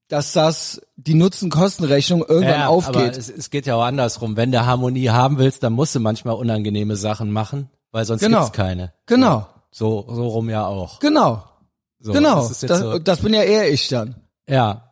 dass 0.07 0.33
das 0.33 0.81
die 0.95 1.13
Nutzen-Kosten-Rechnung 1.15 2.21
irgendwann 2.27 2.59
ja, 2.61 2.67
aufgeht. 2.67 2.95
Aber 2.95 3.17
es, 3.17 3.29
es 3.29 3.49
geht 3.49 3.65
ja 3.65 3.75
auch 3.75 3.83
andersrum. 3.83 4.35
Wenn 4.37 4.51
du 4.51 4.63
Harmonie 4.65 5.09
haben 5.09 5.37
willst, 5.39 5.63
dann 5.63 5.73
musst 5.73 5.95
du 5.95 5.99
manchmal 5.99 6.35
unangenehme 6.35 6.95
Sachen 6.95 7.31
machen, 7.31 7.69
weil 7.91 8.05
sonst 8.05 8.21
Genau. 8.21 8.41
gibt's 8.43 8.55
keine. 8.57 8.93
genau, 9.07 9.47
So 9.71 10.05
so 10.09 10.27
rum 10.27 10.49
ja 10.49 10.65
auch. 10.67 10.99
genau, 10.99 11.43
So, 11.99 12.11
genau. 12.13 12.47
Das 12.47 12.59
Das, 12.59 12.79
so, 12.79 12.99
das 12.99 13.19
bin 13.21 13.33
ja 13.33 13.41
eher 13.43 13.71
ich 13.71 13.87
dann. 13.89 14.15
Ja. 14.47 14.84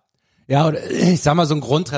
Ja, 0.47 0.67
und 0.67 0.77
ich 0.89 1.21
sag 1.21 1.36
mal, 1.36 1.45
so 1.45 1.56
ein 1.56 1.62
Grund, 1.62 1.91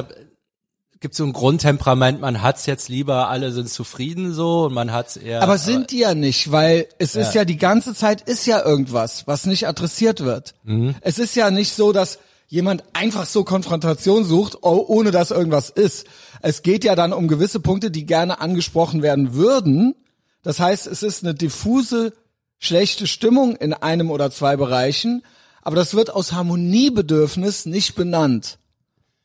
gibt 1.05 1.13
so 1.13 1.23
ein 1.23 1.33
Grundtemperament, 1.33 2.19
man 2.19 2.41
hat's 2.41 2.65
jetzt 2.65 2.89
lieber, 2.89 3.29
alle 3.29 3.51
sind 3.51 3.69
zufrieden 3.69 4.33
so 4.33 4.65
und 4.65 4.73
man 4.73 4.91
hat's 4.91 5.17
eher. 5.17 5.43
Aber 5.43 5.57
sind 5.57 5.91
die 5.91 5.99
ja 5.99 6.15
nicht, 6.15 6.51
weil 6.51 6.87
es 6.97 7.15
ist 7.15 7.35
ja 7.35 7.45
die 7.45 7.57
ganze 7.57 7.93
Zeit 7.93 8.21
ist 8.21 8.47
ja 8.47 8.65
irgendwas, 8.65 9.27
was 9.27 9.45
nicht 9.45 9.67
adressiert 9.67 10.21
wird. 10.25 10.55
Mhm. 10.63 10.95
Es 11.01 11.19
ist 11.19 11.35
ja 11.35 11.51
nicht 11.51 11.73
so, 11.73 11.91
dass 11.91 12.17
jemand 12.47 12.83
einfach 12.93 13.25
so 13.25 13.43
Konfrontation 13.43 14.23
sucht, 14.23 14.57
oh- 14.63 14.85
ohne 14.87 15.11
dass 15.11 15.29
irgendwas 15.31 15.69
ist. 15.69 16.07
Es 16.41 16.63
geht 16.63 16.83
ja 16.83 16.95
dann 16.95 17.13
um 17.13 17.27
gewisse 17.27 17.59
Punkte, 17.59 17.91
die 17.91 18.05
gerne 18.07 18.39
angesprochen 18.39 19.01
werden 19.03 19.33
würden. 19.35 19.93
Das 20.41 20.59
heißt, 20.59 20.87
es 20.87 21.03
ist 21.03 21.23
eine 21.23 21.35
diffuse, 21.35 22.13
schlechte 22.57 23.05
Stimmung 23.05 23.55
in 23.55 23.73
einem 23.73 24.09
oder 24.09 24.31
zwei 24.31 24.55
Bereichen, 24.57 25.23
aber 25.65 25.75
das 25.75 25.93
wird 25.93 26.09
aus 26.09 26.31
Harmoniebedürfnis 26.31 27.65
nicht 27.65 27.95
benannt. 27.95 28.57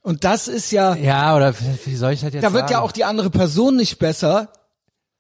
Und 0.03 0.25
das 0.25 0.49
ist 0.49 0.73
ja, 0.73 0.95
ja, 0.97 1.37
oder 1.37 1.55
wie 1.85 1.95
soll 1.95 2.13
ich 2.15 2.21
das 2.23 2.33
jetzt 2.33 2.43
da 2.43 2.53
wird 2.53 2.63
sagen? 2.63 2.73
ja 2.73 2.81
auch 2.81 2.93
die 2.93 3.05
andere 3.05 3.31
Person 3.31 3.77
nicht 3.77 3.99
besser, 3.99 4.49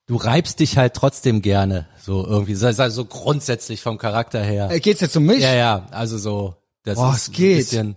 du 0.06 0.16
reibst 0.16 0.58
dich 0.58 0.76
halt 0.78 0.94
trotzdem 0.94 1.42
gerne, 1.42 1.86
so 2.02 2.26
irgendwie, 2.26 2.54
so, 2.54 2.72
so 2.88 3.04
grundsätzlich 3.04 3.82
vom 3.82 3.98
Charakter 3.98 4.42
her. 4.42 4.70
Äh, 4.70 4.80
geht's 4.80 5.00
jetzt 5.02 5.16
um 5.16 5.24
mich? 5.26 5.40
Ja, 5.42 5.54
ja, 5.54 5.86
also 5.90 6.16
so, 6.18 6.56
das 6.82 6.96
Boah, 6.96 7.12
ist 7.14 7.28
es 7.28 7.32
geht. 7.32 7.52
ein 7.52 7.58
bisschen, 7.58 7.96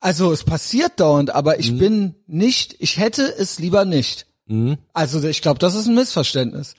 Also 0.00 0.32
es 0.32 0.42
passiert 0.44 0.98
dauernd, 0.98 1.30
aber 1.30 1.52
Mhm. 1.54 1.60
ich 1.60 1.78
bin 1.78 2.14
nicht, 2.26 2.74
ich 2.80 2.98
hätte 2.98 3.22
es 3.38 3.58
lieber 3.60 3.84
nicht. 3.84 4.26
Also 4.92 5.22
ich 5.28 5.42
glaube, 5.42 5.60
das 5.60 5.76
ist 5.76 5.86
ein 5.86 5.94
Missverständnis. 5.94 6.74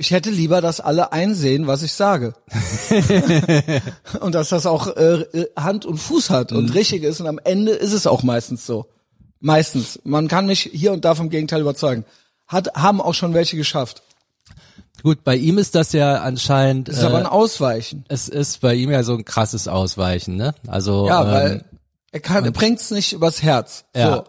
Ich 0.00 0.12
hätte 0.12 0.30
lieber, 0.30 0.62
dass 0.62 0.80
alle 0.80 1.12
einsehen, 1.12 1.66
was 1.66 1.82
ich 1.82 1.92
sage. 1.92 2.32
und 4.20 4.34
dass 4.34 4.48
das 4.48 4.64
auch 4.64 4.86
äh, 4.96 5.20
äh, 5.20 5.50
Hand 5.56 5.84
und 5.84 5.98
Fuß 5.98 6.30
hat 6.30 6.52
Mhm. 6.52 6.56
und 6.56 6.74
richtig 6.74 7.02
ist. 7.02 7.20
Und 7.20 7.26
am 7.26 7.38
Ende 7.44 7.72
ist 7.72 7.92
es 7.92 8.06
auch 8.06 8.22
meistens 8.22 8.64
so. 8.64 8.86
Meistens. 9.40 10.00
Man 10.04 10.26
kann 10.26 10.46
mich 10.46 10.70
hier 10.72 10.92
und 10.92 11.04
da 11.04 11.14
vom 11.14 11.28
Gegenteil 11.28 11.60
überzeugen. 11.60 12.06
Hat, 12.48 12.74
haben 12.74 13.02
auch 13.02 13.12
schon 13.12 13.34
welche 13.34 13.56
geschafft. 13.58 14.02
gut, 15.02 15.22
bei 15.22 15.36
ihm 15.36 15.58
ist 15.58 15.74
das 15.74 15.92
ja 15.92 16.22
anscheinend, 16.22 16.88
ist 16.88 17.02
aber 17.04 17.16
äh, 17.18 17.20
ein 17.20 17.26
Ausweichen. 17.26 18.04
es 18.08 18.28
ist 18.28 18.62
bei 18.62 18.74
ihm 18.74 18.90
ja 18.90 19.02
so 19.02 19.14
ein 19.14 19.24
krasses 19.26 19.68
Ausweichen, 19.68 20.36
ne? 20.36 20.54
Also, 20.66 21.06
Ja, 21.08 21.22
ähm, 21.24 21.30
weil 21.30 21.64
er 22.10 22.20
kann, 22.20 22.44
er 22.46 22.52
bringt's 22.52 22.90
nicht 22.90 23.12
übers 23.12 23.42
Herz. 23.42 23.84
Ja. 23.94 24.14
So. 24.16 24.24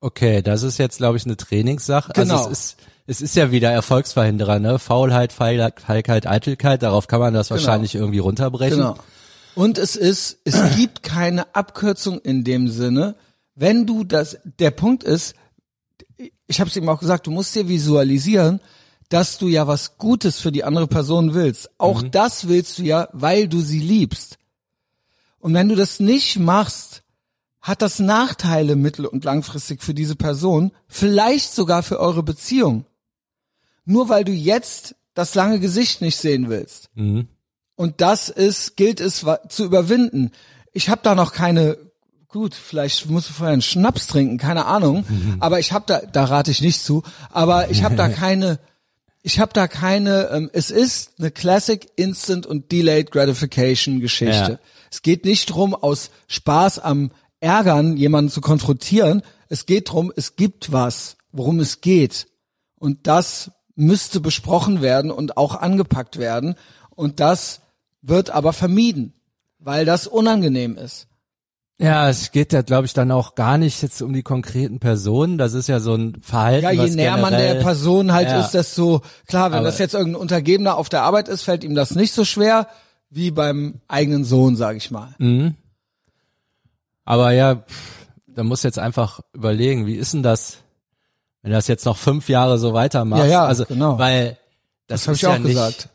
Okay, 0.00 0.42
das 0.42 0.64
ist 0.64 0.78
jetzt, 0.78 0.98
glaube 0.98 1.16
ich, 1.18 1.24
eine 1.24 1.36
Trainingssache. 1.36 2.12
Genau. 2.14 2.34
Also 2.38 2.50
es 2.50 2.58
ist, 2.58 2.76
es 3.08 3.22
ist 3.22 3.34
ja 3.36 3.50
wieder 3.50 3.70
Erfolgsverhinderer, 3.70 4.58
ne? 4.58 4.78
Faulheit, 4.78 5.32
Feigheit, 5.32 6.26
Eitelkeit, 6.26 6.82
darauf 6.82 7.06
kann 7.06 7.20
man 7.20 7.32
das 7.32 7.50
wahrscheinlich 7.50 7.94
irgendwie 7.94 8.18
runterbrechen. 8.18 8.76
Genau. 8.76 8.98
Und 9.54 9.78
es 9.78 9.96
ist, 9.96 10.40
es 10.44 10.60
gibt 10.76 11.02
keine 11.02 11.54
Abkürzung 11.54 12.20
in 12.20 12.44
dem 12.44 12.68
Sinne, 12.68 13.16
wenn 13.54 13.86
du 13.86 14.04
das, 14.04 14.38
der 14.44 14.70
Punkt 14.72 15.04
ist, 15.04 15.34
ich 16.46 16.60
habe 16.60 16.68
es 16.68 16.76
ihm 16.76 16.88
auch 16.88 17.00
gesagt, 17.00 17.26
du 17.26 17.30
musst 17.30 17.54
dir 17.54 17.66
visualisieren, 17.66 18.60
dass 19.08 19.38
du 19.38 19.48
ja 19.48 19.66
was 19.66 19.96
Gutes 19.96 20.38
für 20.38 20.52
die 20.52 20.64
andere 20.64 20.86
Person 20.86 21.32
willst. 21.32 21.70
Auch 21.78 22.02
das 22.02 22.46
willst 22.46 22.78
du 22.78 22.82
ja, 22.82 23.08
weil 23.12 23.48
du 23.48 23.60
sie 23.60 23.80
liebst. 23.80 24.36
Und 25.38 25.54
wenn 25.54 25.70
du 25.70 25.76
das 25.76 25.98
nicht 25.98 26.38
machst, 26.38 27.02
hat 27.62 27.80
das 27.80 28.00
Nachteile 28.00 28.76
mittel- 28.76 29.06
und 29.06 29.24
langfristig 29.24 29.82
für 29.82 29.94
diese 29.94 30.14
Person, 30.14 30.72
vielleicht 30.88 31.54
sogar 31.54 31.82
für 31.82 32.00
eure 32.00 32.22
Beziehung. 32.22 32.84
Nur 33.88 34.10
weil 34.10 34.22
du 34.22 34.32
jetzt 34.32 34.96
das 35.14 35.34
lange 35.34 35.60
Gesicht 35.60 36.02
nicht 36.02 36.18
sehen 36.18 36.50
willst. 36.50 36.90
Mhm. 36.94 37.26
Und 37.74 38.02
das 38.02 38.28
ist, 38.28 38.76
gilt 38.76 39.00
es 39.00 39.24
zu 39.48 39.64
überwinden. 39.64 40.30
Ich 40.74 40.90
habe 40.90 41.00
da 41.02 41.14
noch 41.14 41.32
keine, 41.32 41.78
gut, 42.28 42.54
vielleicht 42.54 43.08
musst 43.08 43.30
du 43.30 43.32
vorher 43.32 43.54
einen 43.54 43.62
Schnaps 43.62 44.06
trinken, 44.06 44.36
keine 44.36 44.66
Ahnung, 44.66 45.06
aber 45.40 45.58
ich 45.58 45.72
habe 45.72 45.86
da, 45.86 46.00
da 46.00 46.24
rate 46.24 46.50
ich 46.50 46.60
nicht 46.60 46.84
zu, 46.84 47.02
aber 47.30 47.70
ich 47.70 47.82
habe 47.82 47.96
da 47.96 48.08
keine, 48.10 48.58
ich 49.22 49.40
habe 49.40 49.54
da 49.54 49.68
keine, 49.68 50.28
ähm, 50.32 50.50
es 50.52 50.70
ist 50.70 51.12
eine 51.18 51.30
Classic 51.30 51.88
Instant 51.96 52.46
und 52.46 52.70
Delayed 52.70 53.10
Gratification 53.10 54.00
Geschichte. 54.00 54.52
Ja. 54.52 54.58
Es 54.90 55.00
geht 55.00 55.24
nicht 55.24 55.46
drum, 55.46 55.74
aus 55.74 56.10
Spaß 56.26 56.80
am 56.80 57.10
Ärgern 57.40 57.96
jemanden 57.96 58.30
zu 58.30 58.42
konfrontieren. 58.42 59.22
Es 59.48 59.64
geht 59.64 59.90
drum, 59.90 60.12
es 60.14 60.36
gibt 60.36 60.72
was, 60.72 61.16
worum 61.32 61.58
es 61.60 61.80
geht. 61.80 62.26
Und 62.78 63.06
das 63.06 63.50
müsste 63.78 64.20
besprochen 64.20 64.82
werden 64.82 65.10
und 65.12 65.36
auch 65.36 65.54
angepackt 65.54 66.18
werden. 66.18 66.56
Und 66.90 67.20
das 67.20 67.60
wird 68.02 68.30
aber 68.30 68.52
vermieden, 68.52 69.12
weil 69.60 69.84
das 69.84 70.06
unangenehm 70.08 70.76
ist. 70.76 71.06
Ja, 71.80 72.08
es 72.08 72.32
geht 72.32 72.52
ja, 72.52 72.62
glaube 72.62 72.86
ich, 72.86 72.92
dann 72.92 73.12
auch 73.12 73.36
gar 73.36 73.56
nicht 73.56 73.80
jetzt 73.82 74.02
um 74.02 74.12
die 74.12 74.24
konkreten 74.24 74.80
Personen. 74.80 75.38
Das 75.38 75.52
ist 75.54 75.68
ja 75.68 75.78
so 75.78 75.94
ein 75.94 76.20
Verhalten. 76.22 76.64
Ja, 76.64 76.72
je 76.72 76.90
näher 76.90 77.16
man 77.18 77.32
der 77.32 77.54
Person 77.62 78.12
halt 78.12 78.28
Ja. 78.28 78.40
ist, 78.40 78.50
desto 78.50 79.00
klar, 79.28 79.52
wenn 79.52 79.58
Aber- 79.60 79.66
das 79.68 79.78
jetzt 79.78 79.94
irgendein 79.94 80.20
Untergebener 80.22 80.76
auf 80.76 80.88
der 80.88 81.02
Arbeit 81.02 81.28
ist, 81.28 81.42
fällt 81.42 81.62
ihm 81.62 81.76
das 81.76 81.94
nicht 81.94 82.12
so 82.12 82.24
schwer 82.24 82.66
wie 83.10 83.30
beim 83.30 83.80
eigenen 83.86 84.24
Sohn, 84.24 84.56
sag 84.56 84.76
ich 84.76 84.90
mal. 84.90 85.14
Mhm. 85.18 85.54
Aber 87.04 87.30
ja, 87.30 87.62
da 88.26 88.42
muss 88.42 88.64
jetzt 88.64 88.80
einfach 88.80 89.20
überlegen, 89.32 89.86
wie 89.86 89.94
ist 89.94 90.14
denn 90.14 90.24
das, 90.24 90.58
wenn 91.48 91.52
du 91.52 91.56
das 91.56 91.66
jetzt 91.66 91.86
noch 91.86 91.96
fünf 91.96 92.28
Jahre 92.28 92.58
so 92.58 92.74
weitermachst? 92.74 93.24
Ja, 93.24 93.30
ja, 93.30 93.44
also, 93.46 93.64
genau. 93.64 93.98
Weil 93.98 94.36
das, 94.86 95.04
Das 95.04 95.06
habe 95.06 95.12
ist 95.14 95.18
ich 95.18 95.22
ja 95.22 95.30
auch 95.32 95.38
nicht, 95.38 95.48
gesagt. 95.48 95.88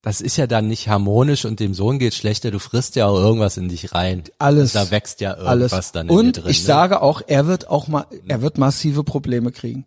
Das 0.00 0.20
ist 0.20 0.36
ja 0.36 0.46
dann 0.46 0.68
nicht 0.68 0.86
harmonisch 0.88 1.44
und 1.44 1.58
dem 1.58 1.74
Sohn 1.74 1.98
geht 1.98 2.14
schlechter. 2.14 2.52
Du 2.52 2.60
frisst 2.60 2.94
ja 2.94 3.06
auch 3.08 3.16
irgendwas 3.16 3.56
in 3.56 3.68
dich 3.68 3.92
rein. 3.96 4.22
Alles. 4.38 4.72
Da 4.74 4.92
wächst 4.92 5.20
ja 5.20 5.32
Alles. 5.32 5.72
irgendwas 5.72 5.90
dann 5.90 6.06
in 6.08 6.14
Und 6.16 6.36
dir 6.36 6.42
drin. 6.42 6.50
ich 6.52 6.60
ne? 6.60 6.66
sage 6.66 7.02
auch, 7.02 7.20
er 7.26 7.48
wird 7.48 7.68
auch 7.68 7.88
mal, 7.88 8.06
er 8.28 8.42
wird 8.42 8.58
massive 8.58 9.02
Probleme 9.02 9.50
kriegen. 9.50 9.86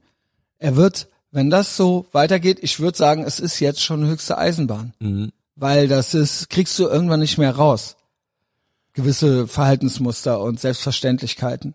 Er 0.60 0.76
wird, 0.76 1.08
wenn 1.32 1.50
das 1.50 1.78
so 1.78 2.08
weitergeht, 2.12 2.60
ich 2.62 2.82
würde 2.82 2.98
sagen, 2.98 3.24
es 3.24 3.40
ist 3.40 3.62
jetzt 3.62 3.82
schon 3.82 4.06
höchste 4.06 4.38
Eisenbahn. 4.38 4.94
Mhm. 5.00 5.32
Weil 5.56 5.88
das 5.88 6.14
ist, 6.14 6.50
kriegst 6.50 6.78
du 6.78 6.88
irgendwann 6.90 7.22
nicht 7.22 7.38
mehr 7.38 7.56
raus. 7.56 7.96
Gewisse 8.92 9.48
Verhaltensmuster 9.48 10.42
und 10.42 10.60
Selbstverständlichkeiten. 10.60 11.74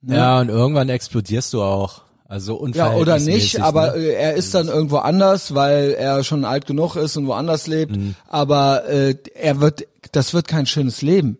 ne? 0.00 0.16
Ja, 0.16 0.40
und 0.40 0.48
irgendwann 0.48 0.88
explodierst 0.88 1.52
du 1.52 1.62
auch. 1.62 2.02
Also 2.26 2.66
Ja, 2.68 2.94
oder 2.94 3.18
nicht, 3.18 3.60
aber 3.60 3.92
ne? 3.96 4.02
äh, 4.02 4.14
er 4.14 4.34
ist 4.34 4.54
dann 4.54 4.68
irgendwo 4.68 4.96
anders, 4.96 5.54
weil 5.54 5.90
er 5.92 6.24
schon 6.24 6.44
alt 6.44 6.66
genug 6.66 6.96
ist 6.96 7.16
und 7.16 7.26
woanders 7.26 7.66
lebt. 7.66 7.94
Mhm. 7.96 8.14
Aber 8.28 8.88
äh, 8.88 9.16
er 9.34 9.60
wird, 9.60 9.86
das 10.12 10.32
wird 10.32 10.48
kein 10.48 10.66
schönes 10.66 11.02
Leben. 11.02 11.38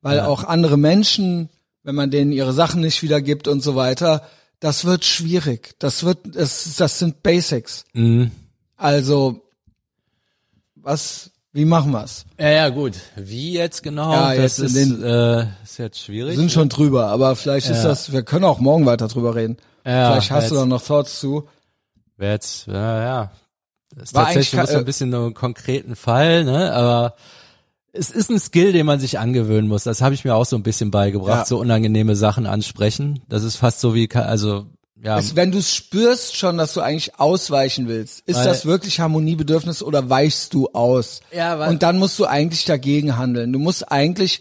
Weil 0.00 0.18
Ja. 0.18 0.26
auch 0.26 0.44
andere 0.44 0.78
Menschen, 0.78 1.50
wenn 1.82 1.94
man 1.94 2.10
denen 2.10 2.32
ihre 2.32 2.52
Sachen 2.52 2.80
nicht 2.80 3.02
wiedergibt 3.02 3.48
und 3.48 3.62
so 3.62 3.76
weiter, 3.76 4.22
das 4.60 4.84
wird 4.84 5.04
schwierig. 5.04 5.74
Das 5.78 6.04
wird, 6.04 6.18
das, 6.34 6.74
das 6.76 6.98
sind 6.98 7.22
Basics. 7.22 7.84
Mhm. 7.92 8.30
Also, 8.76 9.42
was, 10.74 11.30
wie 11.58 11.64
machen 11.64 11.90
wir's? 11.90 12.24
Ja, 12.38 12.50
ja, 12.50 12.68
gut. 12.68 12.94
Wie 13.16 13.52
jetzt 13.52 13.82
genau? 13.82 14.12
Ja, 14.12 14.28
das 14.34 14.58
jetzt 14.58 14.58
ist, 14.60 14.76
den- 14.76 15.02
äh, 15.02 15.46
ist 15.64 15.76
jetzt 15.78 16.00
schwierig. 16.00 16.30
Wir 16.32 16.38
sind 16.38 16.52
schon 16.52 16.68
drüber, 16.68 17.08
aber 17.08 17.34
vielleicht 17.34 17.68
ist 17.68 17.78
Ja. 17.82 17.88
das, 17.88 18.12
wir 18.12 18.22
können 18.22 18.44
auch 18.44 18.60
morgen 18.60 18.86
weiter 18.86 19.08
drüber 19.08 19.34
reden. 19.34 19.56
Ja, 19.84 20.12
vielleicht 20.12 20.30
hast 20.30 20.50
du 20.50 20.54
jetzt- 20.54 20.62
da 20.62 20.66
noch 20.66 20.82
Thoughts 20.82 21.18
zu. 21.18 21.48
Wäre 22.16 22.32
jetzt, 22.34 22.66
ja, 22.68 23.02
ja. 23.04 23.30
Das 23.94 24.04
ist 24.10 24.14
War 24.14 24.26
tatsächlich 24.26 24.60
muss 24.60 24.70
ein 24.70 24.84
bisschen 24.84 25.10
nur 25.10 25.24
einen 25.24 25.34
konkreten 25.34 25.96
Fall, 25.96 26.44
ne? 26.44 26.72
Aber 26.72 27.14
es 27.92 28.10
ist 28.10 28.30
ein 28.30 28.38
Skill, 28.38 28.72
den 28.72 28.86
man 28.86 29.00
sich 29.00 29.18
angewöhnen 29.18 29.66
muss. 29.68 29.82
Das 29.82 30.00
habe 30.00 30.14
ich 30.14 30.24
mir 30.24 30.34
auch 30.36 30.44
so 30.46 30.54
ein 30.54 30.62
bisschen 30.62 30.92
beigebracht, 30.92 31.38
Ja. 31.40 31.44
so 31.46 31.58
unangenehme 31.58 32.14
Sachen 32.14 32.46
ansprechen. 32.46 33.20
Das 33.28 33.42
ist 33.42 33.56
fast 33.56 33.80
so 33.80 33.94
wie, 33.96 34.08
also, 34.14 34.66
ja. 35.02 35.18
Es, 35.18 35.36
wenn 35.36 35.52
du 35.52 35.62
spürst 35.62 36.36
schon, 36.36 36.58
dass 36.58 36.74
du 36.74 36.80
eigentlich 36.80 37.18
ausweichen 37.18 37.88
willst, 37.88 38.20
ist 38.26 38.36
Weil- 38.36 38.46
das 38.46 38.66
wirklich 38.66 39.00
Harmoniebedürfnis 39.00 39.82
oder 39.82 40.10
weichst 40.10 40.54
du 40.54 40.68
aus? 40.68 41.20
Ja, 41.32 41.58
weil- 41.58 41.70
Und 41.70 41.82
dann 41.82 41.98
musst 41.98 42.18
du 42.18 42.26
eigentlich 42.26 42.64
dagegen 42.64 43.16
handeln. 43.16 43.52
Du 43.52 43.58
musst 43.58 43.90
eigentlich 43.90 44.40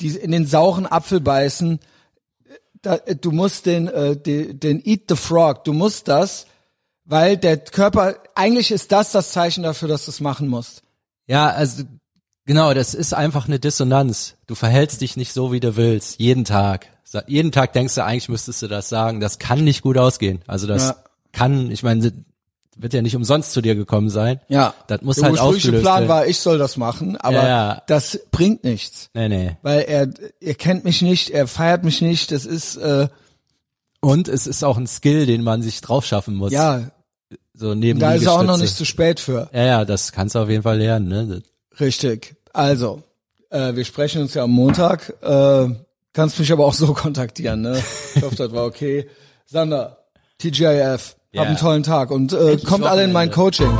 die, 0.00 0.08
in 0.08 0.32
den 0.32 0.46
sauren 0.46 0.86
Apfel 0.86 1.20
beißen. 1.20 1.78
Da, 2.80 2.96
du 2.96 3.30
musst 3.30 3.66
den, 3.66 3.86
äh, 3.86 4.16
den, 4.16 4.58
den 4.58 4.84
Eat 4.84 5.02
the 5.08 5.16
Frog. 5.16 5.64
Du 5.64 5.72
musst 5.72 6.08
das, 6.08 6.46
weil 7.04 7.36
der 7.36 7.58
Körper, 7.58 8.16
eigentlich 8.34 8.72
ist 8.72 8.90
das 8.90 9.12
das 9.12 9.30
Zeichen 9.30 9.62
dafür, 9.62 9.88
dass 9.88 10.06
du 10.06 10.10
es 10.10 10.20
machen 10.20 10.48
musst. 10.48 10.82
Ja, 11.26 11.48
also 11.48 11.84
genau, 12.46 12.74
das 12.74 12.94
ist 12.94 13.14
einfach 13.14 13.46
eine 13.48 13.58
Dissonanz. 13.58 14.34
Du 14.46 14.54
verhältst 14.54 15.00
dich 15.00 15.16
nicht 15.16 15.32
so, 15.32 15.52
wie 15.52 15.60
du 15.60 15.76
willst, 15.76 16.18
jeden 16.18 16.44
Tag. 16.44 16.86
Jeden 17.26 17.52
Tag 17.52 17.74
denkst 17.74 17.94
du, 17.96 18.04
eigentlich 18.04 18.30
müsstest 18.30 18.62
du 18.62 18.68
das 18.68 18.88
sagen. 18.88 19.20
Das 19.20 19.38
kann 19.38 19.62
nicht 19.64 19.82
gut 19.82 19.98
ausgehen. 19.98 20.40
Also 20.46 20.66
das 20.66 20.88
Ja. 20.88 20.96
kann, 21.32 21.70
ich 21.70 21.82
meine, 21.82 22.10
wird 22.74 22.94
ja 22.94 23.02
nicht 23.02 23.14
umsonst 23.16 23.52
zu 23.52 23.60
dir 23.60 23.74
gekommen 23.74 24.08
sein. 24.08 24.40
Ja. 24.48 24.72
Das 24.86 25.02
muss 25.02 25.16
der 25.16 25.24
halt 25.24 25.32
ursprüngliche 25.34 25.58
aufgelöst 25.68 25.82
Plan 25.82 25.98
werden. 26.00 26.08
war, 26.08 26.26
ich 26.26 26.38
soll 26.38 26.56
das 26.56 26.78
machen, 26.78 27.18
aber 27.18 27.34
Ja, 27.36 27.46
ja. 27.48 27.82
das 27.86 28.18
bringt 28.30 28.64
nichts. 28.64 29.10
Nee, 29.12 29.28
nee. 29.28 29.56
Weil 29.60 29.80
er, 29.82 30.08
er 30.40 30.54
kennt 30.54 30.84
mich 30.84 31.02
nicht, 31.02 31.28
er 31.30 31.46
feiert 31.46 31.84
mich 31.84 32.00
nicht, 32.00 32.32
das 32.32 32.46
ist, 32.46 32.76
äh, 32.76 33.08
Und 34.00 34.26
es 34.28 34.46
ist 34.46 34.64
auch 34.64 34.78
ein 34.78 34.86
Skill, 34.86 35.26
den 35.26 35.42
man 35.42 35.60
sich 35.60 35.82
drauf 35.82 36.06
schaffen 36.06 36.34
muss. 36.34 36.50
ja, 36.50 36.80
So 37.52 37.74
neben 37.74 38.00
Da 38.00 38.14
ist 38.14 38.24
er 38.24 38.32
auch 38.32 38.42
noch 38.42 38.56
nicht 38.56 38.74
zu 38.74 38.86
spät 38.86 39.20
für. 39.20 39.50
Ja, 39.52 39.64
ja, 39.64 39.84
das 39.84 40.12
kannst 40.12 40.34
du 40.34 40.38
auf 40.38 40.48
jeden 40.48 40.62
Fall 40.62 40.78
lernen, 40.78 41.08
ne? 41.08 41.42
Richtig. 41.80 42.34
Also, 42.52 43.02
äh, 43.50 43.74
wir 43.74 43.84
sprechen 43.84 44.22
uns 44.22 44.34
ja 44.34 44.44
am 44.44 44.50
Montag. 44.50 45.14
Äh, 45.22 45.68
kannst 46.12 46.38
mich 46.38 46.52
aber 46.52 46.64
auch 46.66 46.74
so 46.74 46.92
kontaktieren, 46.94 47.62
ne? 47.62 47.82
Ich 48.14 48.22
hoffe, 48.22 48.36
das 48.36 48.52
war 48.52 48.64
okay. 48.66 49.08
Sander, 49.46 49.98
TGIF, 50.38 51.16
Ja. 51.32 51.40
hab 51.42 51.48
einen 51.48 51.56
tollen 51.56 51.82
Tag 51.82 52.10
und 52.10 52.32
äh, 52.32 52.56
kommt 52.58 52.84
alle 52.84 53.04
in 53.04 53.12
mein 53.12 53.30
Coaching. 53.30 53.70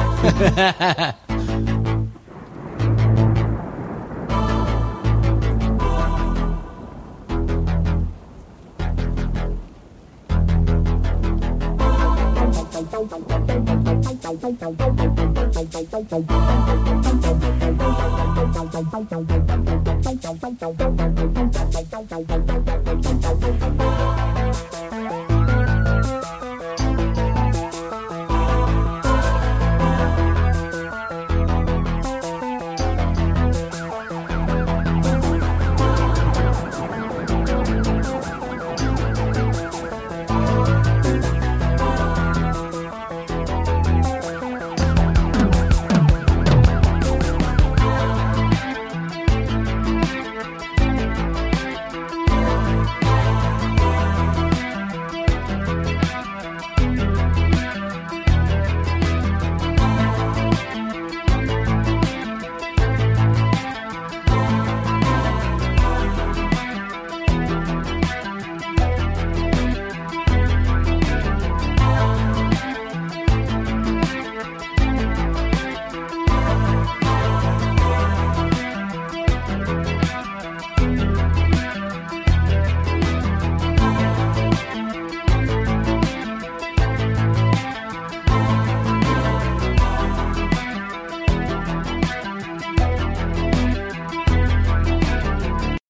Thank 18.44 18.72
you. 24.36 24.41